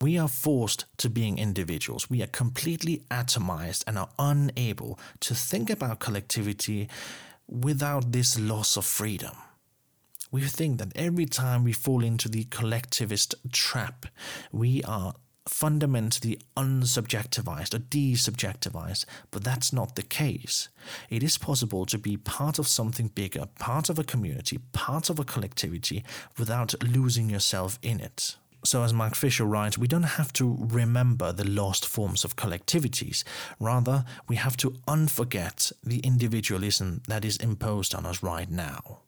We 0.00 0.16
are 0.16 0.26
forced 0.26 0.86
to 0.96 1.10
being 1.10 1.36
individuals. 1.36 2.08
We 2.08 2.22
are 2.22 2.26
completely 2.26 3.02
atomized 3.10 3.84
and 3.86 3.98
are 3.98 4.08
unable 4.18 4.98
to 5.20 5.34
think 5.34 5.68
about 5.68 6.00
collectivity 6.00 6.88
without 7.46 8.12
this 8.12 8.40
loss 8.40 8.78
of 8.78 8.86
freedom. 8.86 9.36
We 10.30 10.40
think 10.40 10.78
that 10.78 10.96
every 10.96 11.26
time 11.26 11.62
we 11.62 11.74
fall 11.74 12.02
into 12.02 12.30
the 12.30 12.44
collectivist 12.44 13.34
trap, 13.52 14.06
we 14.50 14.82
are 14.84 15.12
fundamentally 15.46 16.38
unsubjectivized 16.56 17.74
or 17.74 17.78
desubjectivized, 17.78 19.04
but 19.30 19.44
that's 19.44 19.72
not 19.72 19.94
the 19.94 20.02
case. 20.02 20.68
It 21.10 21.22
is 21.22 21.38
possible 21.38 21.84
to 21.86 21.98
be 21.98 22.16
part 22.16 22.58
of 22.58 22.68
something 22.68 23.08
bigger, 23.08 23.46
part 23.58 23.90
of 23.90 23.98
a 23.98 24.04
community, 24.04 24.58
part 24.72 25.10
of 25.10 25.18
a 25.18 25.24
collectivity 25.24 26.04
without 26.38 26.74
losing 26.82 27.28
yourself 27.28 27.78
in 27.82 28.00
it. 28.00 28.36
So, 28.64 28.82
as 28.82 28.94
Mark 28.94 29.14
Fisher 29.14 29.44
writes, 29.44 29.76
we 29.76 29.86
don't 29.86 30.04
have 30.04 30.32
to 30.34 30.56
remember 30.58 31.32
the 31.32 31.46
lost 31.46 31.86
forms 31.86 32.24
of 32.24 32.36
collectivities. 32.36 33.22
Rather, 33.60 34.06
we 34.26 34.36
have 34.36 34.56
to 34.58 34.70
unforget 34.88 35.70
the 35.82 35.98
individualism 35.98 37.02
that 37.06 37.26
is 37.26 37.36
imposed 37.36 37.94
on 37.94 38.06
us 38.06 38.22
right 38.22 38.50
now. 38.50 39.00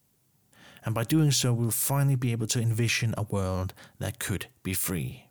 And 0.85 0.95
by 0.95 1.05
doing 1.05 1.31
so, 1.31 1.55
we'll 1.55 1.71
finally 1.71 2.17
be 2.17 2.33
able 2.33 2.47
to 2.49 2.61
envision 2.61 3.15
a 3.17 3.23
world 3.23 3.73
that 3.99 4.19
could 4.19 4.47
be 4.63 4.75
free. 4.75 5.26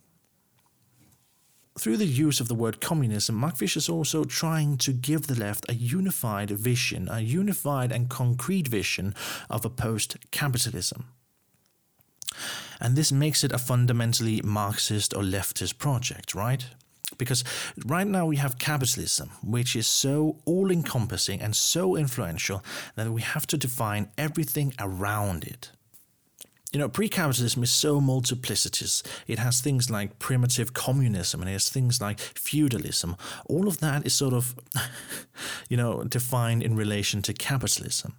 Through 1.77 1.97
the 1.97 2.05
use 2.05 2.39
of 2.39 2.47
the 2.47 2.55
word 2.55 2.79
communism, 2.79 3.35
Mark 3.35 3.57
Fisher 3.57 3.79
is 3.79 3.89
also 3.89 4.23
trying 4.23 4.77
to 4.77 4.93
give 4.93 5.27
the 5.27 5.37
left 5.37 5.69
a 5.69 5.75
unified 5.75 6.49
vision, 6.49 7.09
a 7.11 7.19
unified 7.19 7.91
and 7.91 8.09
concrete 8.09 8.69
vision 8.69 9.13
of 9.49 9.65
a 9.65 9.69
post 9.69 10.15
capitalism. 10.31 11.07
And 12.79 12.95
this 12.95 13.11
makes 13.11 13.43
it 13.43 13.51
a 13.51 13.57
fundamentally 13.57 14.41
Marxist 14.41 15.13
or 15.13 15.21
leftist 15.21 15.77
project, 15.77 16.33
right? 16.33 16.65
Because 17.17 17.43
right 17.85 18.07
now 18.07 18.25
we 18.25 18.37
have 18.37 18.57
capitalism, 18.57 19.31
which 19.43 19.75
is 19.75 19.85
so 19.85 20.37
all 20.45 20.71
encompassing 20.71 21.41
and 21.41 21.55
so 21.55 21.97
influential 21.97 22.63
that 22.95 23.11
we 23.11 23.21
have 23.21 23.47
to 23.47 23.57
define 23.57 24.09
everything 24.17 24.73
around 24.79 25.43
it. 25.43 25.71
You 26.75 26.79
know, 26.79 26.89
pre 26.89 27.07
capitalism 27.07 27.63
is 27.63 27.71
so 27.71 28.01
multiplicitous. 28.01 29.01
It 29.27 29.39
has 29.39 29.61
things 29.61 29.89
like 29.89 30.19
primitive 30.19 30.73
communism 30.73 31.39
and 31.39 31.49
it 31.49 31.53
has 31.53 31.69
things 31.69 32.01
like 32.01 32.19
feudalism. 32.19 33.15
All 33.45 33.69
of 33.69 33.79
that 33.79 34.05
is 34.05 34.13
sort 34.13 34.33
of, 34.33 34.55
you 35.69 35.77
know, 35.77 36.03
defined 36.03 36.63
in 36.63 36.75
relation 36.75 37.21
to 37.21 37.33
capitalism. 37.33 38.15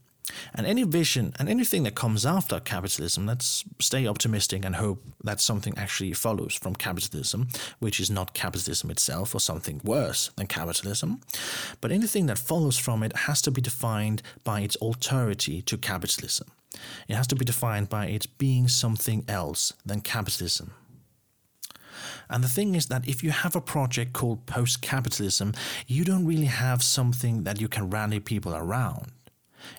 And 0.55 0.67
any 0.67 0.85
vision 0.85 1.35
and 1.39 1.51
anything 1.51 1.83
that 1.83 1.95
comes 1.95 2.25
after 2.25 2.59
capitalism, 2.59 3.27
let's 3.27 3.63
stay 3.79 4.07
optimistic 4.07 4.65
and 4.65 4.77
hope 4.77 5.05
that 5.23 5.43
something 5.43 5.75
actually 5.77 6.15
follows 6.15 6.55
from 6.55 6.77
capitalism, 6.77 7.49
which 7.79 8.01
is 8.01 8.11
not 8.11 8.33
capitalism 8.33 8.91
itself 8.91 9.35
or 9.35 9.39
something 9.39 9.83
worse 9.85 10.31
than 10.37 10.47
capitalism. 10.47 11.21
But 11.83 11.93
anything 11.93 12.25
that 12.25 12.39
follows 12.39 12.79
from 12.79 13.03
it 13.03 13.15
has 13.15 13.43
to 13.43 13.51
be 13.51 13.61
defined 13.61 14.23
by 14.45 14.63
its 14.63 14.79
alterity 14.79 15.63
to 15.67 15.77
capitalism. 15.77 16.49
It 17.09 17.17
has 17.17 17.27
to 17.29 17.37
be 17.37 17.45
defined 17.45 17.89
by 17.89 18.07
it 18.07 18.27
being 18.39 18.69
something 18.69 19.25
else 19.29 19.73
than 19.85 20.01
capitalism. 20.01 20.73
And 22.29 22.43
the 22.43 22.49
thing 22.49 22.75
is 22.75 22.87
that 22.87 23.09
if 23.09 23.23
you 23.23 23.31
have 23.31 23.57
a 23.57 23.61
project 23.61 24.13
called 24.13 24.47
post 24.47 24.83
capitalism, 24.83 25.55
you 25.87 26.05
don't 26.05 26.27
really 26.27 26.47
have 26.47 26.83
something 26.83 27.45
that 27.45 27.61
you 27.61 27.69
can 27.69 27.91
rally 27.91 28.21
people 28.21 28.55
around. 28.55 29.13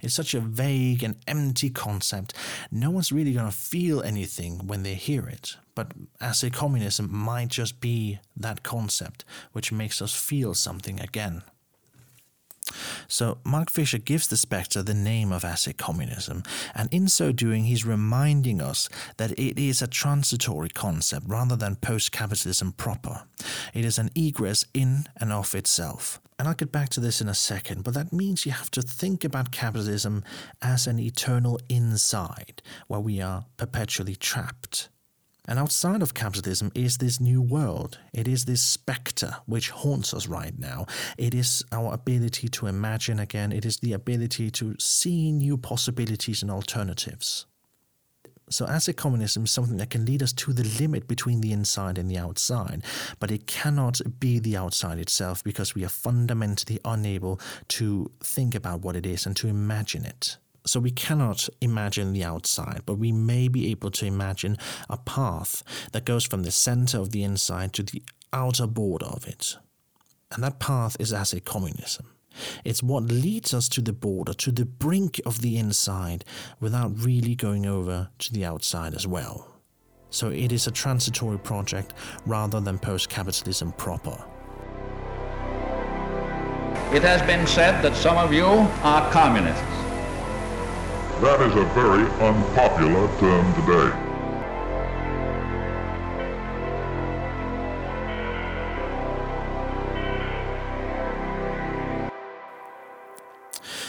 It's 0.01 0.13
such 0.15 0.33
a 0.33 0.39
vague 0.39 1.03
and 1.03 1.15
empty 1.27 1.69
concept. 1.69 2.33
No 2.71 2.91
one's 2.91 3.11
really 3.11 3.33
going 3.33 3.45
to 3.45 3.51
feel 3.51 4.01
anything 4.01 4.67
when 4.67 4.83
they 4.83 4.95
hear 4.95 5.27
it. 5.27 5.55
But 5.75 5.93
acid 6.19 6.53
communism 6.53 7.09
might 7.15 7.49
just 7.49 7.79
be 7.79 8.19
that 8.35 8.63
concept 8.63 9.23
which 9.51 9.71
makes 9.71 10.01
us 10.01 10.13
feel 10.13 10.53
something 10.53 10.99
again. 10.99 11.43
So, 13.07 13.39
Mark 13.43 13.69
Fisher 13.69 13.97
gives 13.97 14.27
the 14.27 14.37
spectre 14.37 14.83
the 14.83 14.93
name 14.93 15.31
of 15.31 15.43
acid 15.43 15.77
communism, 15.77 16.43
and 16.75 16.93
in 16.93 17.07
so 17.07 17.31
doing, 17.31 17.65
he's 17.65 17.85
reminding 17.85 18.61
us 18.61 18.89
that 19.17 19.31
it 19.31 19.59
is 19.59 19.81
a 19.81 19.87
transitory 19.87 20.69
concept 20.69 21.25
rather 21.27 21.55
than 21.55 21.75
post 21.75 22.11
capitalism 22.11 22.71
proper. 22.73 23.23
It 23.73 23.85
is 23.85 23.97
an 23.97 24.09
egress 24.15 24.65
in 24.73 25.05
and 25.17 25.31
of 25.31 25.55
itself. 25.55 26.19
And 26.39 26.47
I'll 26.47 26.53
get 26.53 26.71
back 26.71 26.89
to 26.89 26.99
this 26.99 27.19
in 27.19 27.27
a 27.27 27.33
second, 27.33 27.83
but 27.83 27.95
that 27.95 28.13
means 28.13 28.45
you 28.45 28.51
have 28.51 28.69
to 28.71 28.83
think 28.83 29.23
about 29.23 29.51
capitalism 29.51 30.23
as 30.61 30.85
an 30.85 30.99
eternal 30.99 31.59
inside, 31.67 32.61
where 32.87 32.99
we 32.99 33.21
are 33.21 33.45
perpetually 33.57 34.15
trapped. 34.15 34.89
And 35.47 35.57
outside 35.57 36.01
of 36.01 36.13
capitalism 36.13 36.71
is 36.75 36.97
this 36.97 37.21
new 37.21 37.41
world. 37.41 37.99
It 38.13 38.27
is 38.27 38.45
this 38.45 38.61
spectre 38.61 39.37
which 39.45 39.69
haunts 39.69 40.13
us 40.13 40.27
right 40.27 40.57
now. 40.59 40.87
It 41.17 41.33
is 41.33 41.63
our 41.71 41.93
ability 41.93 42.49
to 42.49 42.67
imagine 42.67 43.19
again. 43.19 43.53
It 43.53 43.65
is 43.65 43.77
the 43.77 43.93
ability 43.93 44.51
to 44.51 44.75
see 44.77 45.31
new 45.31 45.57
possibilities 45.57 46.41
and 46.41 46.51
alternatives. 46.51 47.45
So, 48.49 48.65
acid 48.65 48.95
communism 48.95 49.43
is 49.43 49.51
something 49.51 49.75
that 49.77 49.89
can 49.89 50.05
lead 50.05 50.23
us 50.23 50.31
to 50.33 50.53
the 50.53 50.63
limit 50.79 51.05
between 51.07 51.41
the 51.41 51.51
inside 51.51 51.97
and 51.97 52.09
the 52.09 52.17
outside, 52.17 52.81
but 53.19 53.29
it 53.29 53.45
cannot 53.45 53.99
be 54.19 54.39
the 54.39 54.55
outside 54.55 54.99
itself 54.99 55.43
because 55.43 55.75
we 55.75 55.83
are 55.83 55.89
fundamentally 55.89 56.79
unable 56.85 57.41
to 57.69 58.09
think 58.21 58.55
about 58.55 58.81
what 58.81 58.95
it 58.95 59.05
is 59.05 59.25
and 59.25 59.35
to 59.35 59.49
imagine 59.49 60.05
it. 60.05 60.37
So 60.67 60.79
we 60.79 60.91
cannot 60.91 61.47
imagine 61.61 62.13
the 62.13 62.23
outside, 62.23 62.81
but 62.85 62.95
we 62.95 63.11
may 63.11 63.47
be 63.47 63.71
able 63.71 63.89
to 63.91 64.05
imagine 64.05 64.57
a 64.89 64.97
path 64.97 65.63
that 65.93 66.05
goes 66.05 66.25
from 66.25 66.43
the 66.43 66.51
center 66.51 66.99
of 66.99 67.11
the 67.11 67.23
inside 67.23 67.73
to 67.73 67.83
the 67.83 68.03
outer 68.33 68.67
border 68.67 69.05
of 69.05 69.25
it. 69.27 69.55
And 70.31 70.43
that 70.43 70.59
path 70.59 70.97
is 70.99 71.13
acid 71.13 71.45
communism. 71.45 72.07
It's 72.63 72.83
what 72.83 73.03
leads 73.03 73.53
us 73.53 73.67
to 73.69 73.81
the 73.81 73.93
border, 73.93 74.33
to 74.33 74.51
the 74.51 74.65
brink 74.65 75.19
of 75.25 75.41
the 75.41 75.57
inside, 75.57 76.25
without 76.59 76.91
really 76.99 77.33
going 77.33 77.65
over 77.65 78.09
to 78.19 78.33
the 78.33 78.45
outside 78.45 78.93
as 78.93 79.07
well. 79.07 79.47
So 80.09 80.29
it 80.29 80.51
is 80.51 80.67
a 80.67 80.71
transitory 80.71 81.39
project 81.39 81.93
rather 82.25 82.59
than 82.59 82.77
post 82.77 83.09
capitalism 83.09 83.71
proper. 83.73 84.23
It 86.93 87.03
has 87.03 87.21
been 87.23 87.45
said 87.47 87.81
that 87.81 87.95
some 87.95 88.17
of 88.17 88.31
you 88.31 88.45
are 88.45 89.11
communists. 89.11 89.86
That 91.21 91.41
is 91.41 91.55
a 91.55 91.65
very 91.73 92.05
unpopular 92.21 93.07
term 93.19 93.53
today. 93.55 93.91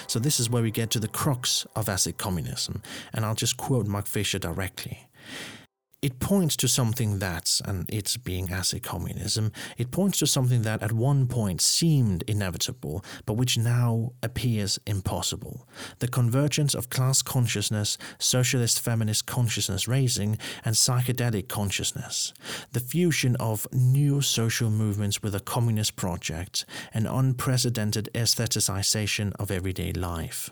So 0.06 0.18
this 0.18 0.40
is 0.40 0.48
where 0.48 0.62
we 0.62 0.70
get 0.70 0.90
to 0.92 0.98
the 0.98 1.06
crux 1.06 1.66
of 1.76 1.90
acid 1.90 2.16
communism, 2.16 2.82
and 3.12 3.26
I'll 3.26 3.34
just 3.34 3.58
quote 3.58 3.86
Mark 3.86 4.06
Fisher 4.06 4.38
directly. 4.38 5.06
It 6.00 6.20
points 6.20 6.54
to 6.58 6.68
something 6.68 7.18
that, 7.18 7.60
and 7.64 7.84
it's 7.88 8.16
being 8.16 8.52
acid 8.52 8.84
communism, 8.84 9.50
it 9.76 9.90
points 9.90 10.20
to 10.20 10.28
something 10.28 10.62
that 10.62 10.80
at 10.80 10.92
one 10.92 11.26
point 11.26 11.60
seemed 11.60 12.22
inevitable, 12.28 13.04
but 13.26 13.34
which 13.34 13.58
now 13.58 14.12
appears 14.22 14.78
impossible. 14.86 15.66
The 15.98 16.06
convergence 16.06 16.76
of 16.76 16.88
class 16.88 17.20
consciousness, 17.20 17.98
socialist 18.20 18.80
feminist 18.80 19.26
consciousness 19.26 19.88
raising, 19.88 20.38
and 20.64 20.76
psychedelic 20.76 21.48
consciousness. 21.48 22.32
The 22.72 22.80
fusion 22.80 23.34
of 23.40 23.66
new 23.72 24.20
social 24.20 24.70
movements 24.70 25.20
with 25.20 25.34
a 25.34 25.40
communist 25.40 25.96
project, 25.96 26.64
an 26.94 27.06
unprecedented 27.06 28.08
aestheticization 28.14 29.32
of 29.40 29.50
everyday 29.50 29.92
life. 29.92 30.50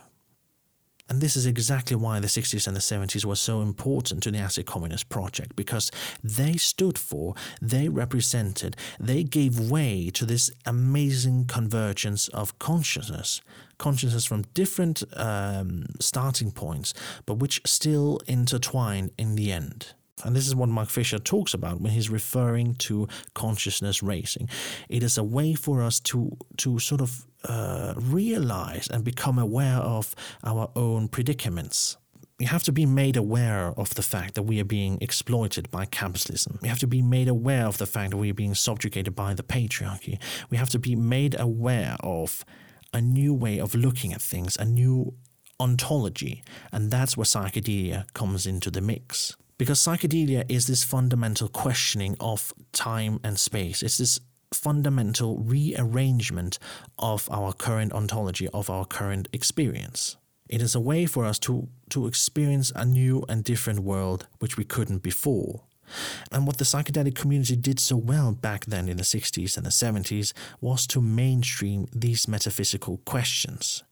And 1.08 1.20
this 1.20 1.36
is 1.36 1.46
exactly 1.46 1.96
why 1.96 2.18
the 2.18 2.26
60s 2.26 2.66
and 2.66 2.74
the 2.74 2.80
70s 2.80 3.24
were 3.24 3.36
so 3.36 3.60
important 3.60 4.22
to 4.24 4.30
the 4.30 4.38
Acid 4.38 4.66
Communist 4.66 5.08
Project, 5.08 5.54
because 5.54 5.90
they 6.22 6.56
stood 6.56 6.98
for, 6.98 7.34
they 7.62 7.88
represented, 7.88 8.76
they 8.98 9.22
gave 9.22 9.58
way 9.58 10.10
to 10.10 10.24
this 10.24 10.50
amazing 10.64 11.46
convergence 11.46 12.28
of 12.28 12.58
consciousness. 12.58 13.40
Consciousness 13.78 14.24
from 14.24 14.42
different 14.54 15.04
um, 15.16 15.86
starting 16.00 16.50
points, 16.50 16.92
but 17.24 17.34
which 17.34 17.60
still 17.64 18.20
intertwine 18.26 19.10
in 19.16 19.36
the 19.36 19.52
end. 19.52 19.92
And 20.24 20.34
this 20.34 20.46
is 20.46 20.54
what 20.54 20.70
Mark 20.70 20.88
Fisher 20.88 21.18
talks 21.18 21.52
about 21.52 21.80
when 21.80 21.92
he's 21.92 22.08
referring 22.08 22.74
to 22.76 23.06
consciousness 23.34 24.02
raising. 24.02 24.48
It 24.88 25.02
is 25.02 25.18
a 25.18 25.24
way 25.24 25.54
for 25.54 25.82
us 25.82 26.00
to 26.00 26.36
to 26.56 26.78
sort 26.78 27.02
of 27.02 27.26
uh, 27.44 27.94
realize 27.96 28.88
and 28.88 29.04
become 29.04 29.38
aware 29.38 29.76
of 29.76 30.14
our 30.42 30.70
own 30.74 31.08
predicaments. 31.08 31.98
We 32.38 32.46
have 32.46 32.62
to 32.64 32.72
be 32.72 32.86
made 32.86 33.16
aware 33.16 33.72
of 33.78 33.94
the 33.94 34.02
fact 34.02 34.34
that 34.34 34.42
we 34.42 34.60
are 34.60 34.64
being 34.64 34.98
exploited 35.00 35.70
by 35.70 35.86
capitalism. 35.86 36.58
We 36.60 36.68
have 36.68 36.78
to 36.80 36.86
be 36.86 37.00
made 37.00 37.28
aware 37.28 37.66
of 37.66 37.78
the 37.78 37.86
fact 37.86 38.10
that 38.10 38.18
we 38.18 38.30
are 38.30 38.34
being 38.34 38.54
subjugated 38.54 39.14
by 39.14 39.34
the 39.34 39.42
patriarchy. 39.42 40.18
We 40.50 40.56
have 40.58 40.68
to 40.70 40.78
be 40.78 40.96
made 40.96 41.38
aware 41.38 41.96
of 42.00 42.44
a 42.92 43.00
new 43.00 43.32
way 43.32 43.58
of 43.58 43.74
looking 43.74 44.12
at 44.12 44.20
things, 44.20 44.56
a 44.56 44.64
new 44.64 45.14
ontology, 45.58 46.42
and 46.72 46.90
that's 46.90 47.16
where 47.16 47.24
psychedelia 47.24 48.12
comes 48.12 48.46
into 48.46 48.70
the 48.70 48.80
mix. 48.80 49.36
Because 49.58 49.78
psychedelia 49.78 50.44
is 50.48 50.66
this 50.66 50.84
fundamental 50.84 51.48
questioning 51.48 52.16
of 52.20 52.52
time 52.72 53.20
and 53.24 53.38
space. 53.38 53.82
It's 53.82 53.98
this 53.98 54.20
fundamental 54.52 55.38
rearrangement 55.38 56.58
of 56.98 57.28
our 57.30 57.52
current 57.52 57.92
ontology, 57.92 58.48
of 58.48 58.68
our 58.68 58.84
current 58.84 59.28
experience. 59.32 60.16
It 60.48 60.62
is 60.62 60.74
a 60.74 60.80
way 60.80 61.06
for 61.06 61.24
us 61.24 61.38
to, 61.40 61.68
to 61.90 62.06
experience 62.06 62.70
a 62.76 62.84
new 62.84 63.24
and 63.28 63.42
different 63.42 63.80
world 63.80 64.28
which 64.38 64.56
we 64.56 64.64
couldn't 64.64 65.02
before. 65.02 65.62
And 66.30 66.46
what 66.46 66.58
the 66.58 66.64
psychedelic 66.64 67.14
community 67.14 67.56
did 67.56 67.80
so 67.80 67.96
well 67.96 68.32
back 68.32 68.66
then 68.66 68.88
in 68.88 68.96
the 68.96 69.04
60s 69.04 69.56
and 69.56 69.64
the 69.64 69.70
70s 69.70 70.32
was 70.60 70.86
to 70.88 71.00
mainstream 71.00 71.86
these 71.92 72.28
metaphysical 72.28 72.98
questions. 72.98 73.84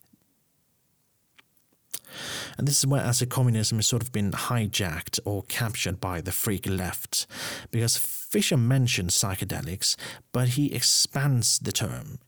And 2.59 2.67
this 2.67 2.79
is 2.79 2.87
where 2.87 3.03
acid 3.03 3.31
communism 3.31 3.79
has 3.79 3.87
sort 3.87 4.03
of 4.03 4.13
been 4.13 4.33
hijacked 4.33 5.21
or 5.25 5.43
captured 5.45 6.01
by 6.01 6.21
the 6.21 6.33
freak 6.33 6.69
left, 6.69 7.27
because 7.71 7.97
Fisher 7.97 8.57
mentions 8.57 9.15
psychedelics, 9.15 9.97
but 10.33 10.49
he 10.51 10.73
expands 10.73 11.59
the 11.59 11.73
term. 11.73 12.19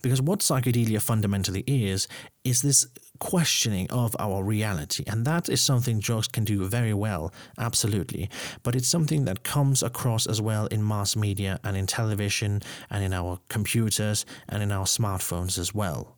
Because 0.00 0.22
what 0.22 0.40
psychedelia 0.40 1.00
fundamentally 1.00 1.62
is, 1.66 2.08
is 2.44 2.62
this 2.62 2.86
questioning 3.18 3.88
of 3.90 4.16
our 4.18 4.42
reality. 4.42 5.04
And 5.06 5.24
that 5.26 5.48
is 5.48 5.60
something 5.60 6.00
drugs 6.00 6.26
can 6.26 6.42
do 6.42 6.64
very 6.64 6.92
well, 6.92 7.32
absolutely. 7.56 8.28
But 8.64 8.74
it's 8.74 8.88
something 8.88 9.26
that 9.26 9.44
comes 9.44 9.80
across 9.82 10.26
as 10.26 10.40
well 10.40 10.66
in 10.66 10.86
mass 10.86 11.14
media 11.14 11.60
and 11.62 11.76
in 11.76 11.86
television 11.86 12.62
and 12.90 13.04
in 13.04 13.12
our 13.12 13.38
computers 13.48 14.26
and 14.48 14.60
in 14.60 14.72
our 14.72 14.86
smartphones 14.86 15.56
as 15.56 15.72
well. 15.72 16.16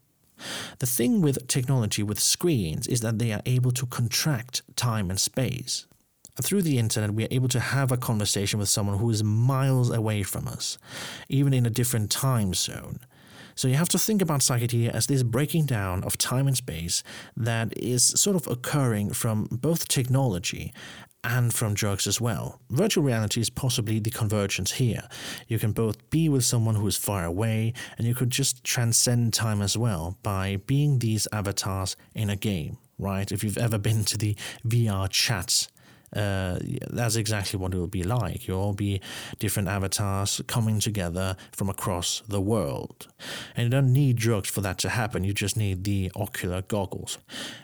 The 0.79 0.87
thing 0.87 1.21
with 1.21 1.47
technology 1.49 2.03
with 2.03 2.21
screens 2.21 2.87
is 2.87 3.01
that 3.01 3.19
they 3.19 3.33
are 3.33 3.43
able 3.47 3.71
to 3.73 3.87
contract 3.87 4.63
time 4.77 5.11
and 5.11 5.21
space. 5.21 5.87
Through 6.43 6.63
the 6.63 6.79
internet, 6.79 7.15
we 7.15 7.25
are 7.25 7.29
able 7.31 7.49
to 7.49 7.61
have 7.61 7.93
a 7.93 7.97
conversation 7.97 8.59
with 8.59 8.69
someone 8.69 8.99
who 8.99 9.09
is 9.11 9.23
miles 9.23 9.91
away 9.91 10.25
from 10.25 10.49
us, 10.49 10.79
even 11.29 11.53
in 11.53 11.65
a 11.65 11.71
different 11.71 12.11
time 12.11 12.55
zone. 12.55 12.99
So 13.55 13.69
you 13.69 13.75
have 13.75 13.89
to 13.91 13.99
think 13.99 14.21
about 14.21 14.41
psychedelia 14.41 14.91
as 14.91 15.07
this 15.07 15.23
breaking 15.23 15.67
down 15.67 16.03
of 16.03 16.19
time 16.19 16.49
and 16.49 16.57
space 16.57 17.05
that 17.37 17.77
is 17.79 18.05
sort 18.05 18.35
of 18.35 18.49
occurring 18.49 19.13
from 19.13 19.47
both 19.51 19.87
technology 19.87 20.73
and 21.25 21.53
from 21.53 21.75
drugs 21.75 22.07
as 22.07 22.21
well. 22.21 22.61
Virtual 22.71 23.03
reality 23.03 23.41
is 23.41 23.51
possibly 23.51 23.99
the 23.99 24.11
convergence 24.11 24.73
here. 24.73 25.09
You 25.49 25.59
can 25.59 25.73
both 25.73 26.09
be 26.11 26.29
with 26.29 26.45
someone 26.45 26.75
who 26.75 26.87
is 26.87 26.97
far 26.97 27.25
away, 27.25 27.73
and 27.99 28.07
you 28.07 28.15
could 28.15 28.31
just 28.31 28.63
transcend 28.63 29.33
time 29.33 29.63
as 29.63 29.77
well 29.77 30.19
by 30.23 30.59
being 30.67 30.99
these 30.99 31.27
avatars 31.33 31.97
in 32.15 32.31
a 32.31 32.37
game, 32.37 32.79
right? 32.99 33.33
If 33.33 33.43
you've 33.43 33.59
ever 33.59 33.79
been 33.79 34.05
to 34.05 34.19
the 34.19 34.37
VR 34.67 35.09
chats 35.09 35.69
uh, 36.15 36.59
that's 36.91 37.17
exactly 37.17 37.59
what 37.59 37.75
it 37.75 37.79
will 37.79 37.87
be 37.87 38.03
like. 38.03 38.47
You'll 38.47 38.61
all 38.61 38.73
be 38.73 39.01
different 39.39 39.69
avatars 39.69 40.41
coming 40.47 40.81
together 40.81 41.37
from 41.53 41.69
across 41.69 42.23
the 42.29 42.41
world. 42.41 43.09
And 43.57 43.65
you 43.65 43.71
don't 43.71 43.93
need 43.93 44.17
drugs 44.17 44.49
for 44.49 44.61
that 44.61 44.79
to 44.79 44.91
happen, 44.91 45.25
you 45.25 45.33
just 45.33 45.57
need 45.57 45.85
the 45.85 46.11
ocular 46.15 46.63
goggles. 46.63 47.19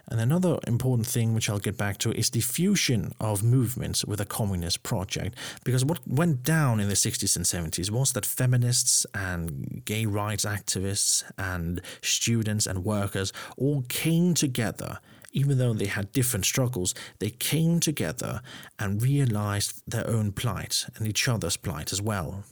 And 0.08 0.20
another 0.20 0.58
important 0.66 1.06
thing, 1.06 1.34
which 1.34 1.48
I'll 1.48 1.58
get 1.58 1.76
back 1.76 1.98
to, 1.98 2.12
is 2.12 2.30
the 2.30 2.40
fusion 2.40 3.12
of 3.20 3.42
movements 3.44 4.04
with 4.04 4.20
a 4.20 4.24
communist 4.24 4.82
project. 4.82 5.36
Because 5.64 5.84
what 5.84 6.00
went 6.06 6.42
down 6.42 6.80
in 6.80 6.88
the 6.88 6.94
60s 6.94 7.36
and 7.36 7.44
70s 7.44 7.90
was 7.90 8.12
that 8.12 8.26
feminists 8.26 9.06
and 9.14 9.82
gay 9.84 10.06
rights 10.06 10.44
activists 10.44 11.22
and 11.38 11.80
students 12.02 12.66
and 12.66 12.84
workers 12.84 13.32
all 13.56 13.82
came 13.88 14.34
together 14.34 14.98
even 15.32 15.58
though 15.58 15.74
they 15.74 15.86
had 15.86 16.12
different 16.12 16.44
struggles, 16.44 16.94
they 17.18 17.30
came 17.30 17.80
together 17.80 18.42
and 18.78 19.02
realized 19.02 19.82
their 19.86 20.08
own 20.08 20.32
plight 20.32 20.86
and 20.96 21.06
each 21.06 21.28
other's 21.28 21.56
plight 21.56 21.92
as 21.92 22.02
well. 22.02 22.44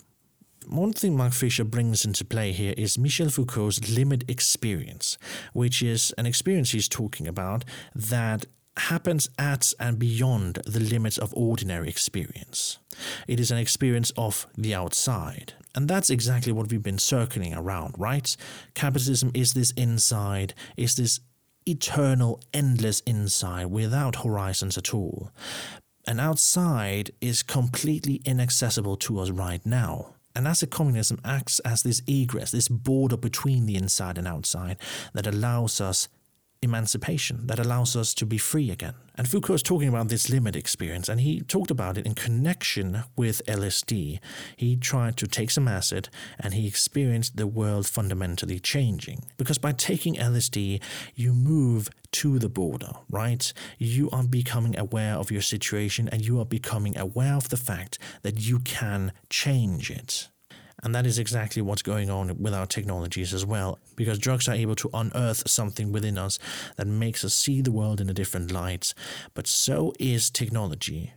One 0.68 0.92
thing 0.92 1.16
Mark 1.16 1.32
Fisher 1.32 1.64
brings 1.64 2.04
into 2.04 2.24
play 2.24 2.52
here 2.52 2.74
is 2.76 2.98
Michel 2.98 3.30
Foucault's 3.30 3.90
limit 3.90 4.28
experience, 4.28 5.16
which 5.54 5.82
is 5.82 6.12
an 6.18 6.26
experience 6.26 6.72
he's 6.72 6.88
talking 6.88 7.26
about 7.26 7.64
that 7.94 8.44
happens 8.76 9.28
at 9.38 9.72
and 9.80 9.98
beyond 9.98 10.56
the 10.66 10.80
limits 10.80 11.18
of 11.18 11.34
ordinary 11.34 11.88
experience. 11.88 12.78
It 13.26 13.40
is 13.40 13.50
an 13.50 13.58
experience 13.58 14.12
of 14.16 14.46
the 14.56 14.74
outside. 14.74 15.54
And 15.74 15.88
that's 15.88 16.10
exactly 16.10 16.52
what 16.52 16.70
we've 16.70 16.82
been 16.82 16.98
circling 16.98 17.54
around, 17.54 17.94
right? 17.98 18.36
Capitalism 18.74 19.30
is 19.34 19.54
this 19.54 19.70
inside, 19.72 20.54
is 20.76 20.96
this 20.96 21.20
eternal, 21.68 22.40
endless 22.52 23.00
inside 23.00 23.66
without 23.66 24.16
horizons 24.24 24.78
at 24.78 24.94
all. 24.94 25.30
And 26.06 26.20
outside 26.20 27.10
is 27.20 27.42
completely 27.42 28.22
inaccessible 28.24 28.96
to 28.96 29.20
us 29.20 29.30
right 29.30 29.64
now. 29.66 30.14
And 30.34 30.48
acid 30.48 30.70
communism 30.70 31.20
acts 31.24 31.58
as 31.60 31.82
this 31.82 32.00
egress, 32.06 32.52
this 32.52 32.68
border 32.68 33.16
between 33.16 33.66
the 33.66 33.76
inside 33.76 34.16
and 34.18 34.26
outside 34.26 34.78
that 35.12 35.26
allows 35.26 35.80
us 35.80 36.08
emancipation 36.62 37.46
that 37.46 37.58
allows 37.58 37.96
us 37.96 38.14
to 38.14 38.26
be 38.26 38.38
free 38.38 38.70
again. 38.70 38.94
And 39.18 39.28
Foucault 39.28 39.54
is 39.54 39.62
talking 39.64 39.88
about 39.88 40.08
this 40.08 40.30
limit 40.30 40.54
experience, 40.54 41.08
and 41.08 41.20
he 41.20 41.40
talked 41.40 41.72
about 41.72 41.98
it 41.98 42.06
in 42.06 42.14
connection 42.14 43.02
with 43.16 43.42
LSD. 43.46 44.20
He 44.56 44.76
tried 44.76 45.16
to 45.16 45.26
take 45.26 45.50
some 45.50 45.66
acid 45.66 46.08
and 46.38 46.54
he 46.54 46.68
experienced 46.68 47.36
the 47.36 47.48
world 47.48 47.88
fundamentally 47.88 48.60
changing. 48.60 49.24
Because 49.36 49.58
by 49.58 49.72
taking 49.72 50.14
LSD, 50.14 50.80
you 51.16 51.32
move 51.32 51.88
to 52.12 52.38
the 52.38 52.48
border, 52.48 52.92
right? 53.10 53.52
You 53.76 54.08
are 54.10 54.22
becoming 54.22 54.78
aware 54.78 55.16
of 55.16 55.32
your 55.32 55.42
situation 55.42 56.08
and 56.08 56.24
you 56.24 56.38
are 56.38 56.46
becoming 56.46 56.96
aware 56.96 57.34
of 57.34 57.48
the 57.48 57.56
fact 57.56 57.98
that 58.22 58.40
you 58.40 58.60
can 58.60 59.10
change 59.28 59.90
it. 59.90 60.28
And 60.82 60.94
that 60.94 61.06
is 61.06 61.18
exactly 61.18 61.60
what's 61.60 61.82
going 61.82 62.08
on 62.08 62.40
with 62.40 62.54
our 62.54 62.66
technologies 62.66 63.34
as 63.34 63.44
well, 63.44 63.78
because 63.96 64.18
drugs 64.18 64.48
are 64.48 64.54
able 64.54 64.76
to 64.76 64.90
unearth 64.94 65.48
something 65.48 65.90
within 65.90 66.16
us 66.18 66.38
that 66.76 66.86
makes 66.86 67.24
us 67.24 67.34
see 67.34 67.60
the 67.60 67.72
world 67.72 68.00
in 68.00 68.08
a 68.08 68.14
different 68.14 68.52
light. 68.52 68.94
But 69.34 69.46
so 69.46 69.92
is 69.98 70.30
technology. 70.30 71.14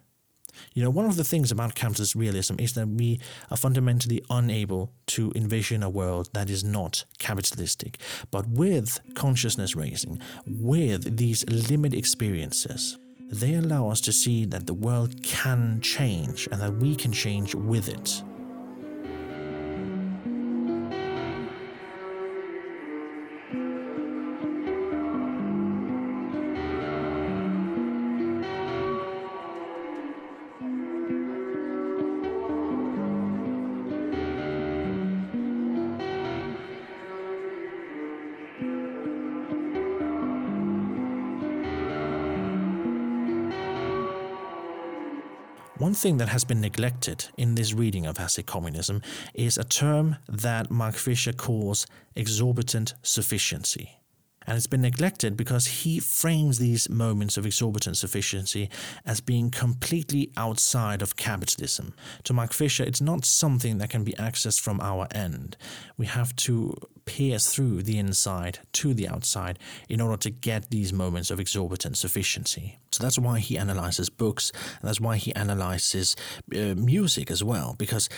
You 0.73 0.83
know, 0.83 0.89
one 0.89 1.05
of 1.05 1.15
the 1.15 1.23
things 1.23 1.51
about 1.51 1.75
capitalist 1.75 2.15
realism 2.15 2.55
is 2.59 2.73
that 2.73 2.87
we 2.87 3.19
are 3.49 3.57
fundamentally 3.57 4.23
unable 4.29 4.91
to 5.07 5.31
envision 5.35 5.83
a 5.83 5.89
world 5.89 6.29
that 6.33 6.49
is 6.49 6.63
not 6.63 7.05
capitalistic. 7.19 7.99
But 8.31 8.47
with 8.47 8.99
consciousness 9.15 9.75
raising, 9.75 10.19
with 10.45 11.17
these 11.17 11.47
limit 11.49 11.93
experiences, 11.93 12.97
they 13.19 13.53
allow 13.53 13.89
us 13.89 14.01
to 14.01 14.11
see 14.11 14.45
that 14.45 14.65
the 14.65 14.73
world 14.73 15.23
can 15.23 15.81
change 15.81 16.47
and 16.51 16.61
that 16.61 16.75
we 16.75 16.95
can 16.95 17.11
change 17.11 17.55
with 17.55 17.87
it. 17.87 18.23
Thing 46.01 46.17
that 46.17 46.29
has 46.29 46.43
been 46.43 46.59
neglected 46.59 47.27
in 47.37 47.53
this 47.53 47.73
reading 47.75 48.07
of 48.07 48.19
Acid 48.19 48.47
Communism 48.47 49.03
is 49.35 49.59
a 49.59 49.63
term 49.63 50.15
that 50.27 50.71
Mark 50.71 50.95
Fisher 50.95 51.31
calls 51.31 51.85
exorbitant 52.15 52.95
sufficiency. 53.03 54.00
And 54.51 54.57
it's 54.57 54.67
been 54.67 54.81
neglected 54.81 55.37
because 55.37 55.65
he 55.65 56.01
frames 56.01 56.59
these 56.59 56.89
moments 56.89 57.37
of 57.37 57.45
exorbitant 57.45 57.95
sufficiency 57.95 58.69
as 59.05 59.21
being 59.21 59.49
completely 59.49 60.29
outside 60.35 61.01
of 61.01 61.15
capitalism. 61.15 61.93
To 62.25 62.33
Mark 62.33 62.51
Fisher, 62.51 62.83
it's 62.83 62.99
not 62.99 63.23
something 63.23 63.77
that 63.77 63.89
can 63.89 64.03
be 64.03 64.11
accessed 64.19 64.59
from 64.59 64.81
our 64.81 65.07
end. 65.11 65.55
We 65.95 66.05
have 66.07 66.35
to 66.47 66.75
pierce 67.05 67.47
through 67.47 67.83
the 67.83 67.97
inside 67.97 68.59
to 68.73 68.93
the 68.93 69.07
outside 69.07 69.57
in 69.87 70.01
order 70.01 70.17
to 70.17 70.29
get 70.29 70.69
these 70.69 70.91
moments 70.91 71.31
of 71.31 71.39
exorbitant 71.39 71.95
sufficiency. 71.95 72.77
So 72.91 73.05
that's 73.05 73.17
why 73.17 73.39
he 73.39 73.57
analyzes 73.57 74.09
books, 74.09 74.51
and 74.81 74.89
that's 74.89 74.99
why 74.99 75.15
he 75.15 75.33
analyzes 75.33 76.13
uh, 76.53 76.75
music 76.75 77.31
as 77.31 77.41
well, 77.41 77.77
because 77.77 78.09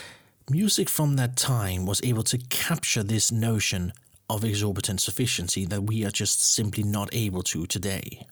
music 0.50 0.90
from 0.90 1.16
that 1.18 1.38
time 1.38 1.86
was 1.86 2.02
able 2.04 2.24
to 2.24 2.40
capture 2.50 3.04
this 3.04 3.32
notion 3.32 3.94
of 4.34 4.44
exorbitant 4.44 5.00
sufficiency 5.00 5.64
that 5.66 5.84
we 5.84 6.04
are 6.04 6.10
just 6.10 6.44
simply 6.44 6.84
not 6.84 7.08
able 7.14 7.44
to 7.44 7.68
today. 7.68 8.26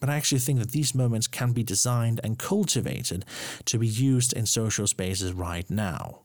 But 0.00 0.08
I 0.08 0.16
actually 0.16 0.40
think 0.40 0.58
that 0.60 0.72
these 0.72 0.94
moments 0.94 1.26
can 1.26 1.52
be 1.52 1.62
designed 1.62 2.20
and 2.24 2.38
cultivated 2.38 3.24
to 3.66 3.78
be 3.78 3.86
used 3.86 4.32
in 4.32 4.46
social 4.46 4.86
spaces 4.86 5.32
right 5.32 5.68
now. 5.70 6.20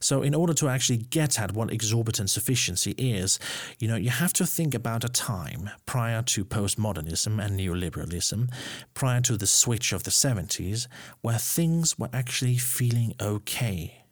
So, 0.00 0.22
in 0.22 0.34
order 0.34 0.52
to 0.54 0.68
actually 0.68 0.98
get 0.98 1.40
at 1.40 1.52
what 1.52 1.72
exorbitant 1.72 2.28
sufficiency 2.28 2.94
is, 2.98 3.38
you 3.78 3.88
know, 3.88 3.96
you 3.96 4.10
have 4.10 4.34
to 4.34 4.44
think 4.44 4.74
about 4.74 5.04
a 5.04 5.08
time 5.08 5.70
prior 5.86 6.20
to 6.22 6.44
postmodernism 6.44 7.42
and 7.42 7.58
neoliberalism, 7.58 8.52
prior 8.92 9.22
to 9.22 9.38
the 9.38 9.46
switch 9.46 9.92
of 9.92 10.02
the 10.02 10.10
70s, 10.10 10.86
where 11.22 11.38
things 11.38 11.98
were 11.98 12.10
actually 12.12 12.58
feeling 12.58 13.14
okay 13.20 14.05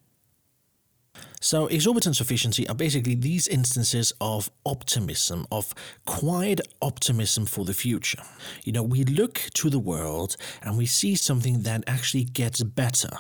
so, 1.45 1.67
exorbitant 1.67 2.17
sufficiency 2.17 2.67
are 2.69 2.75
basically 2.75 3.15
these 3.15 3.47
instances 3.49 4.15
of 4.19 4.51
optimism, 4.65 5.47
of 5.53 5.75
quiet 6.07 6.61
optimism 6.81 7.45
for 7.45 7.67
the 7.67 7.75
future. 7.75 8.23
You 8.65 8.73
know, 8.73 8.83
we 8.83 9.05
look 9.05 9.51
to 9.55 9.69
the 9.69 9.79
world 9.79 10.39
and 10.63 10.79
we 10.79 10.87
see 10.87 11.15
something 11.15 11.61
that 11.65 11.85
actually 11.87 12.25
gets 12.25 12.63
better. 12.63 13.11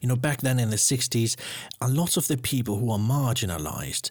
You 0.00 0.08
know, 0.08 0.14
back 0.14 0.42
then 0.42 0.60
in 0.60 0.70
the 0.70 0.76
60s, 0.76 1.34
a 1.80 1.88
lot 1.88 2.16
of 2.16 2.28
the 2.28 2.36
people 2.36 2.78
who 2.78 2.92
are 2.92 2.98
marginalized 2.98 4.10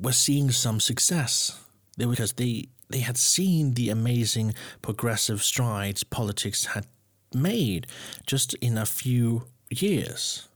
were 0.00 0.12
seeing 0.12 0.52
some 0.52 0.78
success. 0.78 1.60
They, 1.96 2.04
because 2.04 2.34
they, 2.34 2.68
they 2.88 3.00
had 3.00 3.16
seen 3.16 3.74
the 3.74 3.90
amazing 3.90 4.54
progressive 4.80 5.42
strides 5.42 6.04
politics 6.04 6.66
had 6.66 6.86
made 7.34 7.88
just 8.26 8.54
in 8.54 8.78
a 8.78 8.86
few 8.86 9.46
years. 9.70 10.48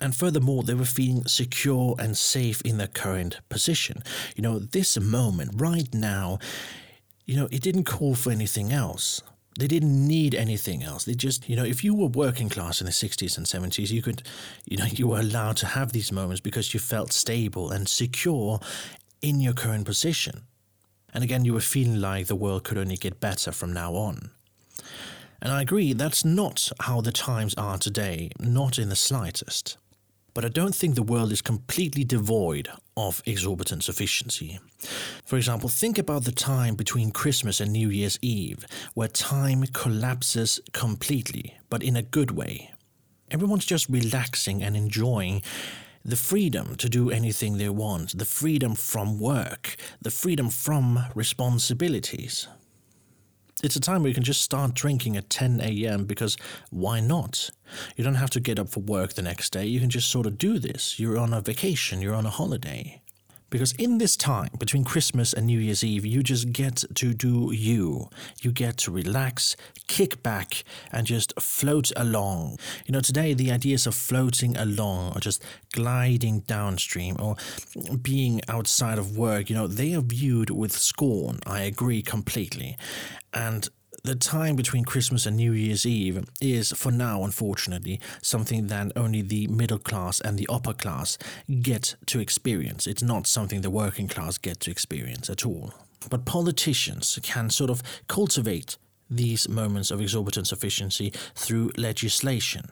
And 0.00 0.16
furthermore, 0.16 0.62
they 0.62 0.74
were 0.74 0.84
feeling 0.84 1.26
secure 1.26 1.94
and 1.98 2.16
safe 2.16 2.62
in 2.62 2.78
their 2.78 2.86
current 2.86 3.40
position. 3.48 4.02
You 4.34 4.42
know, 4.42 4.58
this 4.58 4.98
moment, 4.98 5.60
right 5.60 5.92
now, 5.92 6.38
you 7.26 7.36
know, 7.36 7.48
it 7.50 7.62
didn't 7.62 7.84
call 7.84 8.14
for 8.14 8.30
anything 8.30 8.72
else. 8.72 9.22
They 9.58 9.66
didn't 9.66 10.06
need 10.06 10.34
anything 10.34 10.82
else. 10.82 11.04
They 11.04 11.14
just, 11.14 11.48
you 11.48 11.56
know, 11.56 11.64
if 11.64 11.84
you 11.84 11.94
were 11.94 12.06
working 12.06 12.48
class 12.48 12.80
in 12.80 12.86
the 12.86 12.92
60s 12.92 13.36
and 13.36 13.46
70s, 13.46 13.90
you 13.90 14.00
could, 14.00 14.22
you 14.64 14.78
know, 14.78 14.84
you 14.90 15.08
were 15.08 15.20
allowed 15.20 15.58
to 15.58 15.66
have 15.66 15.92
these 15.92 16.10
moments 16.10 16.40
because 16.40 16.72
you 16.72 16.80
felt 16.80 17.12
stable 17.12 17.70
and 17.70 17.88
secure 17.88 18.60
in 19.20 19.40
your 19.40 19.52
current 19.52 19.84
position. 19.84 20.44
And 21.12 21.22
again, 21.24 21.44
you 21.44 21.52
were 21.52 21.60
feeling 21.60 22.00
like 22.00 22.26
the 22.26 22.36
world 22.36 22.64
could 22.64 22.78
only 22.78 22.96
get 22.96 23.20
better 23.20 23.52
from 23.52 23.72
now 23.72 23.94
on. 23.94 24.30
And 25.42 25.52
I 25.52 25.62
agree, 25.62 25.92
that's 25.92 26.24
not 26.24 26.70
how 26.80 27.00
the 27.00 27.12
times 27.12 27.54
are 27.54 27.78
today, 27.78 28.30
not 28.38 28.78
in 28.78 28.88
the 28.88 28.96
slightest. 28.96 29.76
But 30.34 30.44
I 30.44 30.48
don't 30.48 30.74
think 30.74 30.94
the 30.94 31.02
world 31.02 31.32
is 31.32 31.42
completely 31.42 32.04
devoid 32.04 32.68
of 32.96 33.22
exorbitant 33.26 33.84
sufficiency. 33.84 34.60
For 35.24 35.36
example, 35.36 35.68
think 35.68 35.98
about 35.98 36.24
the 36.24 36.32
time 36.32 36.74
between 36.74 37.10
Christmas 37.10 37.60
and 37.60 37.72
New 37.72 37.88
Year's 37.88 38.18
Eve, 38.22 38.64
where 38.94 39.08
time 39.08 39.64
collapses 39.72 40.60
completely, 40.72 41.56
but 41.68 41.82
in 41.82 41.96
a 41.96 42.02
good 42.02 42.30
way. 42.30 42.72
Everyone's 43.30 43.64
just 43.64 43.88
relaxing 43.88 44.62
and 44.62 44.76
enjoying 44.76 45.42
the 46.04 46.16
freedom 46.16 46.76
to 46.76 46.88
do 46.88 47.10
anything 47.10 47.58
they 47.58 47.68
want, 47.68 48.16
the 48.18 48.24
freedom 48.24 48.74
from 48.74 49.18
work, 49.18 49.76
the 50.00 50.10
freedom 50.10 50.48
from 50.48 51.04
responsibilities. 51.14 52.48
It's 53.62 53.76
a 53.76 53.80
time 53.80 54.02
where 54.02 54.08
you 54.08 54.14
can 54.14 54.22
just 54.22 54.40
start 54.40 54.72
drinking 54.72 55.18
at 55.18 55.28
10 55.28 55.60
a.m. 55.60 56.04
because 56.04 56.38
why 56.70 57.00
not? 57.00 57.50
You 57.94 58.02
don't 58.02 58.14
have 58.14 58.30
to 58.30 58.40
get 58.40 58.58
up 58.58 58.70
for 58.70 58.80
work 58.80 59.12
the 59.12 59.22
next 59.22 59.50
day. 59.50 59.66
You 59.66 59.80
can 59.80 59.90
just 59.90 60.10
sort 60.10 60.26
of 60.26 60.38
do 60.38 60.58
this. 60.58 60.98
You're 60.98 61.18
on 61.18 61.34
a 61.34 61.42
vacation, 61.42 62.00
you're 62.00 62.14
on 62.14 62.24
a 62.24 62.30
holiday. 62.30 63.02
Because 63.50 63.72
in 63.72 63.98
this 63.98 64.16
time 64.16 64.50
between 64.58 64.84
Christmas 64.84 65.32
and 65.32 65.46
New 65.46 65.58
Year's 65.58 65.82
Eve, 65.82 66.06
you 66.06 66.22
just 66.22 66.52
get 66.52 66.84
to 66.94 67.12
do 67.12 67.50
you. 67.52 68.08
You 68.40 68.52
get 68.52 68.76
to 68.78 68.92
relax, 68.92 69.56
kick 69.88 70.22
back, 70.22 70.62
and 70.92 71.04
just 71.04 71.38
float 71.40 71.90
along. 71.96 72.58
You 72.86 72.92
know, 72.92 73.00
today 73.00 73.34
the 73.34 73.50
ideas 73.50 73.88
of 73.88 73.96
floating 73.96 74.56
along 74.56 75.16
or 75.16 75.20
just 75.20 75.42
gliding 75.72 76.40
downstream 76.40 77.16
or 77.18 77.34
being 78.00 78.40
outside 78.48 78.98
of 78.98 79.18
work, 79.18 79.50
you 79.50 79.56
know, 79.56 79.66
they 79.66 79.94
are 79.94 80.00
viewed 80.00 80.50
with 80.50 80.72
scorn. 80.72 81.40
I 81.44 81.62
agree 81.62 82.02
completely. 82.02 82.76
And 83.32 83.68
the 84.02 84.14
time 84.14 84.56
between 84.56 84.84
Christmas 84.84 85.26
and 85.26 85.36
New 85.36 85.52
Year's 85.52 85.84
Eve 85.84 86.24
is, 86.40 86.72
for 86.72 86.90
now, 86.90 87.22
unfortunately, 87.22 88.00
something 88.22 88.68
that 88.68 88.92
only 88.96 89.22
the 89.22 89.46
middle 89.48 89.78
class 89.78 90.20
and 90.20 90.38
the 90.38 90.48
upper 90.50 90.72
class 90.72 91.18
get 91.60 91.96
to 92.06 92.18
experience. 92.18 92.86
It's 92.86 93.02
not 93.02 93.26
something 93.26 93.60
the 93.60 93.70
working 93.70 94.08
class 94.08 94.38
get 94.38 94.60
to 94.60 94.70
experience 94.70 95.28
at 95.28 95.44
all. 95.44 95.74
But 96.08 96.24
politicians 96.24 97.18
can 97.22 97.50
sort 97.50 97.70
of 97.70 97.82
cultivate 98.08 98.78
these 99.10 99.48
moments 99.48 99.90
of 99.90 100.00
exorbitant 100.00 100.46
sufficiency 100.46 101.12
through 101.34 101.72
legislation. 101.76 102.70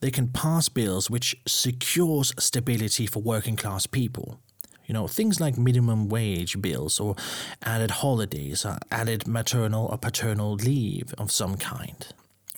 They 0.00 0.10
can 0.10 0.28
pass 0.28 0.68
bills 0.68 1.10
which 1.10 1.36
secures 1.46 2.32
stability 2.38 3.06
for 3.06 3.22
working 3.22 3.56
class 3.56 3.86
people. 3.86 4.40
You 4.86 4.94
know, 4.94 5.06
things 5.06 5.40
like 5.40 5.56
minimum 5.56 6.08
wage 6.08 6.60
bills 6.60 7.00
or 7.00 7.16
added 7.62 7.90
holidays, 7.90 8.64
or 8.64 8.78
added 8.90 9.26
maternal 9.26 9.86
or 9.86 9.98
paternal 9.98 10.54
leave 10.54 11.14
of 11.18 11.30
some 11.30 11.56
kind. 11.56 12.06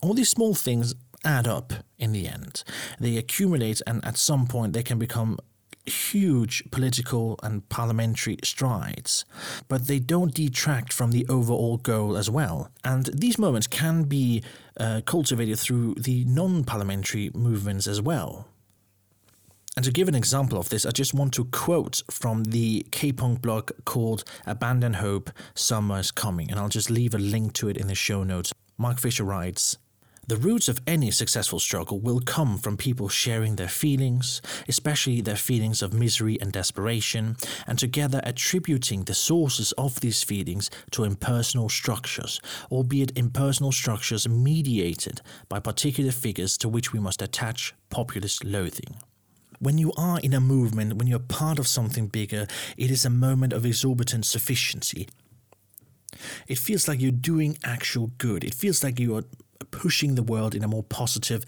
All 0.02 0.14
these 0.14 0.30
small 0.30 0.54
things 0.54 0.94
add 1.24 1.46
up 1.46 1.72
in 1.98 2.12
the 2.12 2.28
end. 2.28 2.62
They 3.00 3.16
accumulate, 3.16 3.80
and 3.86 4.04
at 4.04 4.18
some 4.18 4.46
point, 4.46 4.72
they 4.72 4.82
can 4.82 4.98
become 4.98 5.38
huge 5.86 6.62
political 6.70 7.38
and 7.42 7.68
parliamentary 7.68 8.38
strides, 8.42 9.24
but 9.68 9.86
they 9.86 9.98
don't 9.98 10.34
detract 10.34 10.92
from 10.92 11.10
the 11.10 11.26
overall 11.28 11.76
goal 11.76 12.16
as 12.16 12.30
well. 12.30 12.70
And 12.84 13.06
these 13.06 13.38
moments 13.38 13.66
can 13.66 14.04
be 14.04 14.42
uh, 14.78 15.02
cultivated 15.04 15.58
through 15.58 15.94
the 15.94 16.24
non 16.24 16.64
parliamentary 16.64 17.30
movements 17.34 17.86
as 17.86 18.00
well. 18.00 18.48
And 19.76 19.84
to 19.84 19.90
give 19.90 20.06
an 20.06 20.14
example 20.14 20.56
of 20.56 20.68
this, 20.68 20.86
I 20.86 20.92
just 20.92 21.14
want 21.14 21.34
to 21.34 21.46
quote 21.46 22.02
from 22.08 22.44
the 22.44 22.86
K-punk 22.92 23.42
blog 23.42 23.72
called 23.84 24.22
Abandon 24.46 24.94
Hope, 24.94 25.30
Summer 25.54 25.98
is 25.98 26.12
Coming, 26.12 26.48
and 26.48 26.60
I'll 26.60 26.68
just 26.68 26.90
leave 26.90 27.12
a 27.12 27.18
link 27.18 27.54
to 27.54 27.68
it 27.68 27.76
in 27.76 27.88
the 27.88 27.94
show 27.96 28.22
notes. 28.22 28.52
Mark 28.78 29.00
Fisher 29.00 29.24
writes, 29.24 29.78
the 30.26 30.36
roots 30.38 30.68
of 30.68 30.80
any 30.86 31.10
successful 31.10 31.58
struggle 31.58 32.00
will 32.00 32.20
come 32.20 32.56
from 32.56 32.78
people 32.78 33.10
sharing 33.10 33.56
their 33.56 33.68
feelings, 33.68 34.40
especially 34.68 35.20
their 35.20 35.36
feelings 35.36 35.82
of 35.82 35.92
misery 35.92 36.38
and 36.40 36.50
desperation, 36.50 37.36
and 37.66 37.78
together 37.78 38.22
attributing 38.24 39.04
the 39.04 39.12
sources 39.12 39.72
of 39.72 40.00
these 40.00 40.22
feelings 40.22 40.70
to 40.92 41.04
impersonal 41.04 41.68
structures, 41.68 42.40
albeit 42.70 43.18
impersonal 43.18 43.70
structures 43.70 44.26
mediated 44.26 45.20
by 45.50 45.60
particular 45.60 46.12
figures 46.12 46.56
to 46.56 46.70
which 46.70 46.94
we 46.94 47.00
must 47.00 47.20
attach 47.20 47.74
populist 47.90 48.44
loathing. 48.44 48.96
When 49.64 49.78
you 49.78 49.94
are 49.96 50.20
in 50.20 50.34
a 50.34 50.40
movement, 50.40 50.98
when 50.98 51.06
you're 51.06 51.18
part 51.18 51.58
of 51.58 51.66
something 51.66 52.08
bigger, 52.08 52.46
it 52.76 52.90
is 52.90 53.06
a 53.06 53.10
moment 53.10 53.54
of 53.54 53.64
exorbitant 53.64 54.26
sufficiency. 54.26 55.08
It 56.46 56.58
feels 56.58 56.86
like 56.86 57.00
you're 57.00 57.10
doing 57.10 57.56
actual 57.64 58.10
good. 58.18 58.44
It 58.44 58.52
feels 58.52 58.84
like 58.84 59.00
you 59.00 59.16
are 59.16 59.24
pushing 59.70 60.16
the 60.16 60.22
world 60.22 60.54
in 60.54 60.62
a 60.62 60.68
more 60.68 60.82
positive 60.82 61.46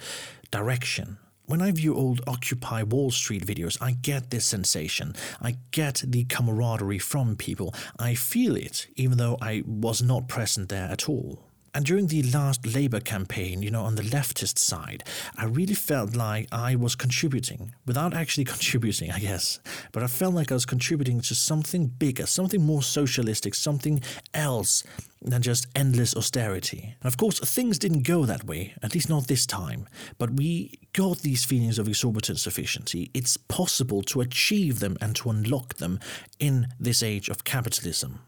direction. 0.50 1.18
When 1.44 1.60
I 1.60 1.72
view 1.72 1.94
old 1.94 2.22
Occupy 2.26 2.84
Wall 2.84 3.10
Street 3.10 3.44
videos, 3.44 3.76
I 3.82 3.92
get 3.92 4.30
this 4.30 4.46
sensation. 4.46 5.14
I 5.42 5.58
get 5.70 6.02
the 6.02 6.24
camaraderie 6.24 6.98
from 6.98 7.36
people. 7.36 7.74
I 7.98 8.14
feel 8.14 8.56
it, 8.56 8.86
even 8.96 9.18
though 9.18 9.36
I 9.42 9.62
was 9.66 10.00
not 10.00 10.26
present 10.26 10.70
there 10.70 10.88
at 10.88 11.06
all. 11.06 11.45
And 11.76 11.84
during 11.84 12.06
the 12.06 12.22
last 12.22 12.66
Labour 12.66 13.00
campaign, 13.00 13.60
you 13.60 13.70
know, 13.70 13.82
on 13.82 13.96
the 13.96 14.02
leftist 14.02 14.56
side, 14.56 15.04
I 15.36 15.44
really 15.44 15.74
felt 15.74 16.16
like 16.16 16.48
I 16.50 16.74
was 16.74 16.94
contributing, 16.94 17.74
without 17.84 18.14
actually 18.14 18.44
contributing, 18.54 19.10
I 19.10 19.18
guess. 19.18 19.60
But 19.92 20.02
I 20.02 20.06
felt 20.06 20.32
like 20.32 20.50
I 20.50 20.54
was 20.54 20.64
contributing 20.64 21.20
to 21.20 21.34
something 21.34 21.88
bigger, 21.88 22.24
something 22.24 22.62
more 22.62 22.82
socialistic, 22.82 23.54
something 23.54 24.00
else 24.32 24.84
than 25.20 25.42
just 25.42 25.66
endless 25.76 26.16
austerity. 26.16 26.94
And 27.02 27.12
of 27.12 27.18
course, 27.18 27.40
things 27.40 27.78
didn't 27.78 28.04
go 28.04 28.24
that 28.24 28.44
way, 28.44 28.72
at 28.82 28.94
least 28.94 29.10
not 29.10 29.26
this 29.26 29.44
time. 29.44 29.86
But 30.16 30.30
we 30.30 30.78
got 30.94 31.18
these 31.18 31.44
feelings 31.44 31.78
of 31.78 31.88
exorbitant 31.88 32.38
sufficiency. 32.38 33.10
It's 33.12 33.36
possible 33.36 34.00
to 34.04 34.22
achieve 34.22 34.80
them 34.80 34.96
and 35.02 35.14
to 35.16 35.28
unlock 35.28 35.74
them 35.74 36.00
in 36.38 36.68
this 36.80 37.02
age 37.02 37.28
of 37.28 37.44
capitalism. 37.44 38.20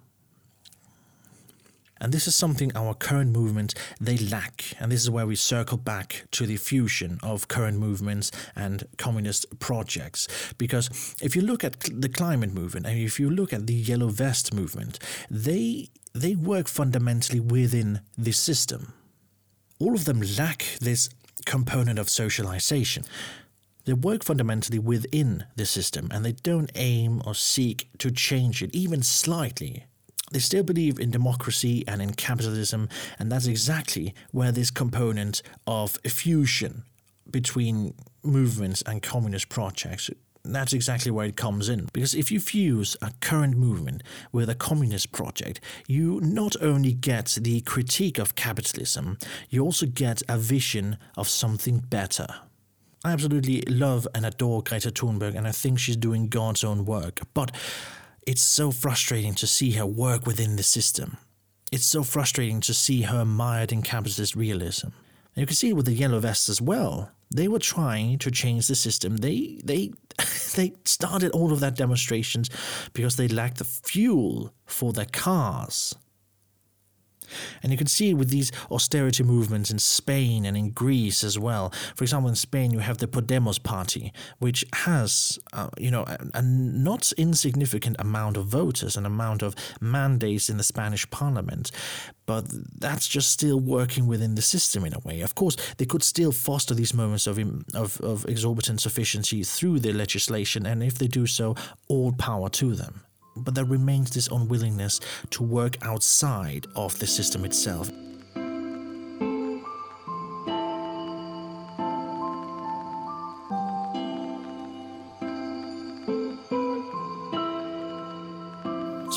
And 2.00 2.12
this 2.12 2.26
is 2.26 2.34
something 2.34 2.72
our 2.74 2.94
current 2.94 3.32
movements 3.32 3.74
they 4.00 4.16
lack. 4.16 4.74
And 4.78 4.92
this 4.92 5.02
is 5.02 5.11
where 5.11 5.26
we 5.26 5.37
circle 5.37 5.78
back 5.78 6.24
to 6.32 6.46
the 6.46 6.56
fusion 6.56 7.18
of 7.22 7.48
current 7.48 7.78
movements 7.78 8.30
and 8.54 8.84
communist 8.96 9.58
projects. 9.58 10.28
Because 10.58 11.16
if 11.20 11.34
you 11.34 11.42
look 11.42 11.64
at 11.64 11.80
the 11.80 12.08
climate 12.08 12.52
movement 12.52 12.87
and 12.87 12.98
if 12.98 13.18
you 13.18 13.30
look 13.30 13.52
at 13.52 13.66
the 13.66 13.74
yellow 13.74 14.08
vest 14.08 14.54
movement, 14.54 14.98
they 15.30 15.88
they 16.14 16.34
work 16.34 16.68
fundamentally 16.68 17.38
within 17.38 18.00
the 18.16 18.32
system. 18.32 18.92
All 19.78 19.94
of 19.94 20.04
them 20.04 20.20
lack 20.37 20.64
this 20.80 21.08
component 21.46 21.98
of 21.98 22.08
socialization. 22.08 23.04
They 23.84 23.92
work 23.94 24.24
fundamentally 24.24 24.78
within 24.78 25.44
the 25.56 25.64
system 25.64 26.08
and 26.11 26.24
they 26.24 26.32
don't 26.32 26.70
aim 26.74 27.22
or 27.24 27.34
seek 27.34 27.88
to 27.98 28.11
change 28.11 28.62
it, 28.62 28.74
even 28.74 29.02
slightly. 29.02 29.87
They 30.30 30.38
still 30.38 30.62
believe 30.62 30.98
in 30.98 31.10
democracy 31.10 31.84
and 31.88 32.02
in 32.02 32.14
capitalism, 32.14 32.88
and 33.18 33.32
that's 33.32 33.46
exactly 33.46 34.14
where 34.30 34.52
this 34.52 34.70
component 34.70 35.42
of 35.66 35.98
fusion 36.04 36.84
between 37.30 37.94
movements 38.22 38.82
and 38.82 39.02
communist 39.02 39.48
projects 39.48 40.10
that's 40.44 40.72
exactly 40.72 41.10
where 41.10 41.26
it 41.26 41.36
comes 41.36 41.68
in. 41.68 41.88
Because 41.92 42.14
if 42.14 42.30
you 42.30 42.40
fuse 42.40 42.96
a 43.02 43.12
current 43.20 43.56
movement 43.56 44.02
with 44.32 44.48
a 44.48 44.54
communist 44.54 45.12
project, 45.12 45.60
you 45.86 46.20
not 46.22 46.56
only 46.62 46.92
get 46.92 47.36
the 47.40 47.60
critique 47.62 48.18
of 48.18 48.34
capitalism, 48.34 49.18
you 49.50 49.62
also 49.62 49.86
get 49.86 50.22
a 50.28 50.38
vision 50.38 50.96
of 51.16 51.28
something 51.28 51.78
better. 51.78 52.26
I 53.04 53.12
absolutely 53.12 53.62
love 53.68 54.08
and 54.14 54.26
adore 54.26 54.62
Greta 54.62 54.90
Thunberg, 54.90 55.36
and 55.36 55.46
I 55.46 55.52
think 55.52 55.78
she's 55.78 55.96
doing 55.96 56.28
God's 56.28 56.64
own 56.64 56.84
work. 56.84 57.20
But 57.32 57.52
it's 58.28 58.42
so 58.42 58.70
frustrating 58.70 59.34
to 59.36 59.46
see 59.46 59.70
her 59.70 59.86
work 59.86 60.26
within 60.26 60.56
the 60.56 60.62
system. 60.62 61.16
It's 61.72 61.86
so 61.86 62.02
frustrating 62.02 62.60
to 62.60 62.74
see 62.74 63.00
her 63.02 63.24
mired 63.24 63.72
in 63.72 63.80
capitalist 63.80 64.36
realism. 64.36 64.88
And 64.88 65.36
you 65.36 65.46
can 65.46 65.56
see 65.56 65.70
it 65.70 65.76
with 65.76 65.86
the 65.86 65.94
yellow 65.94 66.20
vests 66.20 66.50
as 66.50 66.60
well. 66.60 67.10
They 67.34 67.48
were 67.48 67.58
trying 67.58 68.18
to 68.18 68.30
change 68.30 68.66
the 68.66 68.74
system. 68.74 69.16
They 69.16 69.62
they 69.64 69.92
they 70.56 70.74
started 70.84 71.30
all 71.30 71.54
of 71.54 71.60
that 71.60 71.74
demonstrations 71.76 72.50
because 72.92 73.16
they 73.16 73.28
lacked 73.28 73.58
the 73.58 73.64
fuel 73.64 74.52
for 74.66 74.92
their 74.92 75.06
cars. 75.06 75.94
And 77.62 77.72
you 77.72 77.78
can 77.78 77.86
see 77.86 78.14
with 78.14 78.30
these 78.30 78.52
austerity 78.70 79.22
movements 79.22 79.70
in 79.70 79.78
Spain 79.78 80.44
and 80.44 80.56
in 80.56 80.70
Greece 80.70 81.24
as 81.24 81.38
well. 81.38 81.72
For 81.94 82.04
example, 82.04 82.28
in 82.28 82.36
Spain, 82.36 82.70
you 82.70 82.80
have 82.80 82.98
the 82.98 83.06
Podemos 83.06 83.62
party, 83.62 84.12
which 84.38 84.64
has, 84.72 85.38
uh, 85.52 85.68
you 85.78 85.90
know, 85.90 86.04
a, 86.06 86.18
a, 86.34 86.42
not 86.42 87.12
insignificant 87.12 87.96
amount 87.98 88.36
of 88.36 88.46
voters, 88.46 88.96
an 88.96 89.06
amount 89.06 89.42
of 89.42 89.54
mandates 89.80 90.48
in 90.48 90.56
the 90.56 90.62
Spanish 90.62 91.08
parliament. 91.10 91.70
But 92.26 92.44
that's 92.78 93.08
just 93.08 93.30
still 93.30 93.58
working 93.58 94.06
within 94.06 94.34
the 94.34 94.42
system 94.42 94.84
in 94.84 94.94
a 94.94 94.98
way. 94.98 95.22
Of 95.22 95.34
course, 95.34 95.56
they 95.78 95.86
could 95.86 96.02
still 96.02 96.32
foster 96.32 96.74
these 96.74 96.92
moments 96.92 97.26
of, 97.26 97.38
of, 97.74 98.00
of 98.00 98.26
exorbitant 98.26 98.80
sufficiency 98.80 99.42
through 99.42 99.80
their 99.80 99.94
legislation, 99.94 100.66
and 100.66 100.82
if 100.82 100.98
they 100.98 101.06
do 101.06 101.26
so, 101.26 101.54
all 101.88 102.12
power 102.12 102.50
to 102.50 102.74
them 102.74 103.02
but 103.38 103.55
there 103.55 103.64
remains 103.64 104.11
this 104.11 104.29
unwillingness 104.29 105.01
to 105.31 105.42
work 105.42 105.77
outside 105.83 106.66
of 106.74 106.98
the 106.98 107.07
system 107.07 107.44
itself. 107.44 107.90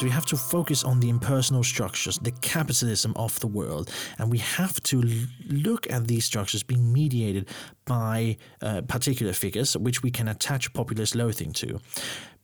So 0.02 0.06
we 0.06 0.12
have 0.14 0.26
to 0.26 0.36
focus 0.36 0.84
on 0.84 1.00
the 1.00 1.10
impersonal 1.10 1.64
structures, 1.64 2.18
the 2.18 2.32
capitalism 2.32 3.14
of 3.16 3.40
the 3.40 3.46
world, 3.46 3.92
and 4.18 4.32
we 4.32 4.40
have 4.40 4.82
to 4.82 5.04
look 5.48 5.88
at 5.92 6.08
these 6.08 6.26
structures 6.26 6.64
being 6.64 6.92
mediated 6.92 7.48
by 7.86 8.38
uh, 8.64 8.82
particular 8.88 9.32
figures, 9.32 9.78
which 9.78 10.02
we 10.02 10.10
can 10.10 10.28
attach 10.28 10.74
populist 10.74 11.14
loathing 11.14 11.54
to. 11.54 11.80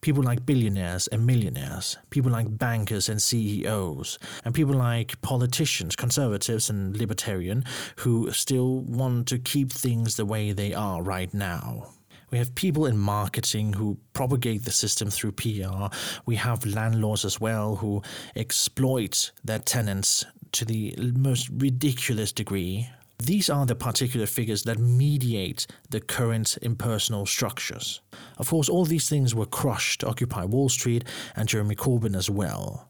People 0.02 0.22
like 0.22 0.46
billionaires 0.46 1.08
and 1.08 1.26
millionaires, 1.26 1.98
people 2.10 2.30
like 2.30 2.46
bankers 2.56 3.08
and 3.08 3.20
CEOs, 3.20 4.20
and 4.44 4.54
people 4.54 4.76
like 4.76 5.20
politicians, 5.20 5.96
conservatives 5.96 6.70
and 6.70 6.96
libertarian, 6.96 7.64
who 7.96 8.30
still 8.30 8.82
want 8.82 9.26
to 9.26 9.36
keep 9.36 9.72
things 9.72 10.14
the 10.14 10.24
way 10.24 10.52
they 10.52 10.72
are 10.74 11.02
right 11.02 11.34
now. 11.34 11.88
We 12.30 12.38
have 12.38 12.54
people 12.54 12.86
in 12.86 12.98
marketing 12.98 13.72
who 13.74 13.98
propagate 14.12 14.64
the 14.64 14.70
system 14.70 15.10
through 15.10 15.32
PR. 15.32 15.86
We 16.26 16.36
have 16.36 16.66
landlords 16.66 17.24
as 17.24 17.40
well 17.40 17.76
who 17.76 18.02
exploit 18.36 19.32
their 19.44 19.58
tenants 19.58 20.24
to 20.52 20.64
the 20.64 20.94
most 21.16 21.48
ridiculous 21.50 22.32
degree. 22.32 22.88
These 23.18 23.50
are 23.50 23.66
the 23.66 23.74
particular 23.74 24.26
figures 24.26 24.62
that 24.64 24.78
mediate 24.78 25.66
the 25.90 26.00
current 26.00 26.56
impersonal 26.62 27.26
structures. 27.26 28.00
Of 28.36 28.50
course, 28.50 28.68
all 28.68 28.84
these 28.84 29.08
things 29.08 29.34
were 29.34 29.46
crushed 29.46 30.04
Occupy 30.04 30.44
Wall 30.44 30.68
Street 30.68 31.04
and 31.34 31.48
Jeremy 31.48 31.74
Corbyn 31.74 32.16
as 32.16 32.30
well. 32.30 32.88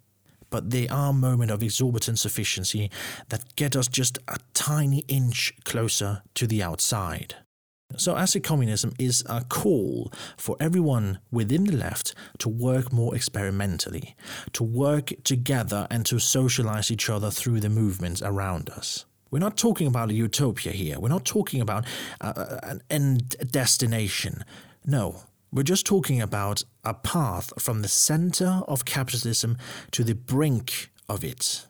But 0.50 0.70
they 0.70 0.88
are 0.88 1.12
moments 1.12 1.52
of 1.52 1.62
exorbitant 1.62 2.18
sufficiency 2.18 2.90
that 3.28 3.56
get 3.56 3.76
us 3.76 3.88
just 3.88 4.18
a 4.28 4.38
tiny 4.54 5.04
inch 5.08 5.52
closer 5.64 6.22
to 6.34 6.46
the 6.46 6.62
outside. 6.62 7.36
So, 7.96 8.16
acid 8.16 8.44
communism 8.44 8.92
is 8.98 9.24
a 9.26 9.44
call 9.44 10.12
for 10.36 10.56
everyone 10.60 11.20
within 11.30 11.64
the 11.64 11.76
left 11.76 12.14
to 12.38 12.48
work 12.48 12.92
more 12.92 13.14
experimentally, 13.14 14.14
to 14.52 14.62
work 14.62 15.12
together 15.24 15.86
and 15.90 16.04
to 16.06 16.18
socialize 16.18 16.90
each 16.90 17.08
other 17.08 17.30
through 17.30 17.60
the 17.60 17.70
movements 17.70 18.20
around 18.20 18.68
us. 18.68 19.06
We're 19.30 19.38
not 19.38 19.56
talking 19.56 19.86
about 19.86 20.10
a 20.10 20.14
utopia 20.14 20.72
here. 20.72 20.98
We're 20.98 21.08
not 21.08 21.24
talking 21.24 21.62
about 21.62 21.86
uh, 22.20 22.58
an 22.62 22.82
end 22.90 23.36
destination. 23.50 24.44
No, 24.84 25.22
we're 25.50 25.62
just 25.62 25.86
talking 25.86 26.20
about 26.20 26.64
a 26.84 26.92
path 26.92 27.52
from 27.58 27.80
the 27.80 27.88
center 27.88 28.62
of 28.68 28.84
capitalism 28.84 29.56
to 29.92 30.04
the 30.04 30.14
brink 30.14 30.90
of 31.08 31.24
it. 31.24 31.66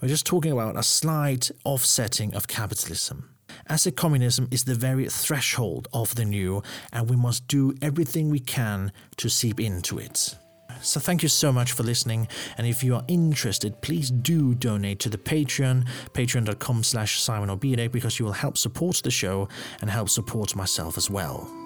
We're 0.00 0.08
just 0.08 0.26
talking 0.26 0.52
about 0.52 0.76
a 0.76 0.82
slight 0.84 1.50
offsetting 1.64 2.34
of 2.34 2.46
capitalism. 2.46 3.33
Acid 3.68 3.96
communism 3.96 4.48
is 4.50 4.64
the 4.64 4.74
very 4.74 5.08
threshold 5.08 5.88
of 5.92 6.14
the 6.14 6.24
new, 6.24 6.62
and 6.92 7.08
we 7.08 7.16
must 7.16 7.48
do 7.48 7.74
everything 7.80 8.28
we 8.28 8.40
can 8.40 8.92
to 9.16 9.28
seep 9.28 9.58
into 9.58 9.98
it. 9.98 10.36
So 10.82 11.00
thank 11.00 11.22
you 11.22 11.28
so 11.30 11.50
much 11.50 11.72
for 11.72 11.82
listening, 11.82 12.28
and 12.58 12.66
if 12.66 12.84
you 12.84 12.94
are 12.94 13.04
interested, 13.08 13.80
please 13.80 14.10
do 14.10 14.54
donate 14.54 14.98
to 15.00 15.08
the 15.08 15.16
Patreon, 15.16 15.86
patreon.com 16.12 16.82
slash 16.82 17.20
Simon 17.20 17.56
because 17.88 18.18
you 18.18 18.26
will 18.26 18.32
help 18.32 18.58
support 18.58 19.00
the 19.02 19.10
show 19.10 19.48
and 19.80 19.88
help 19.88 20.10
support 20.10 20.54
myself 20.54 20.98
as 20.98 21.08
well. 21.08 21.63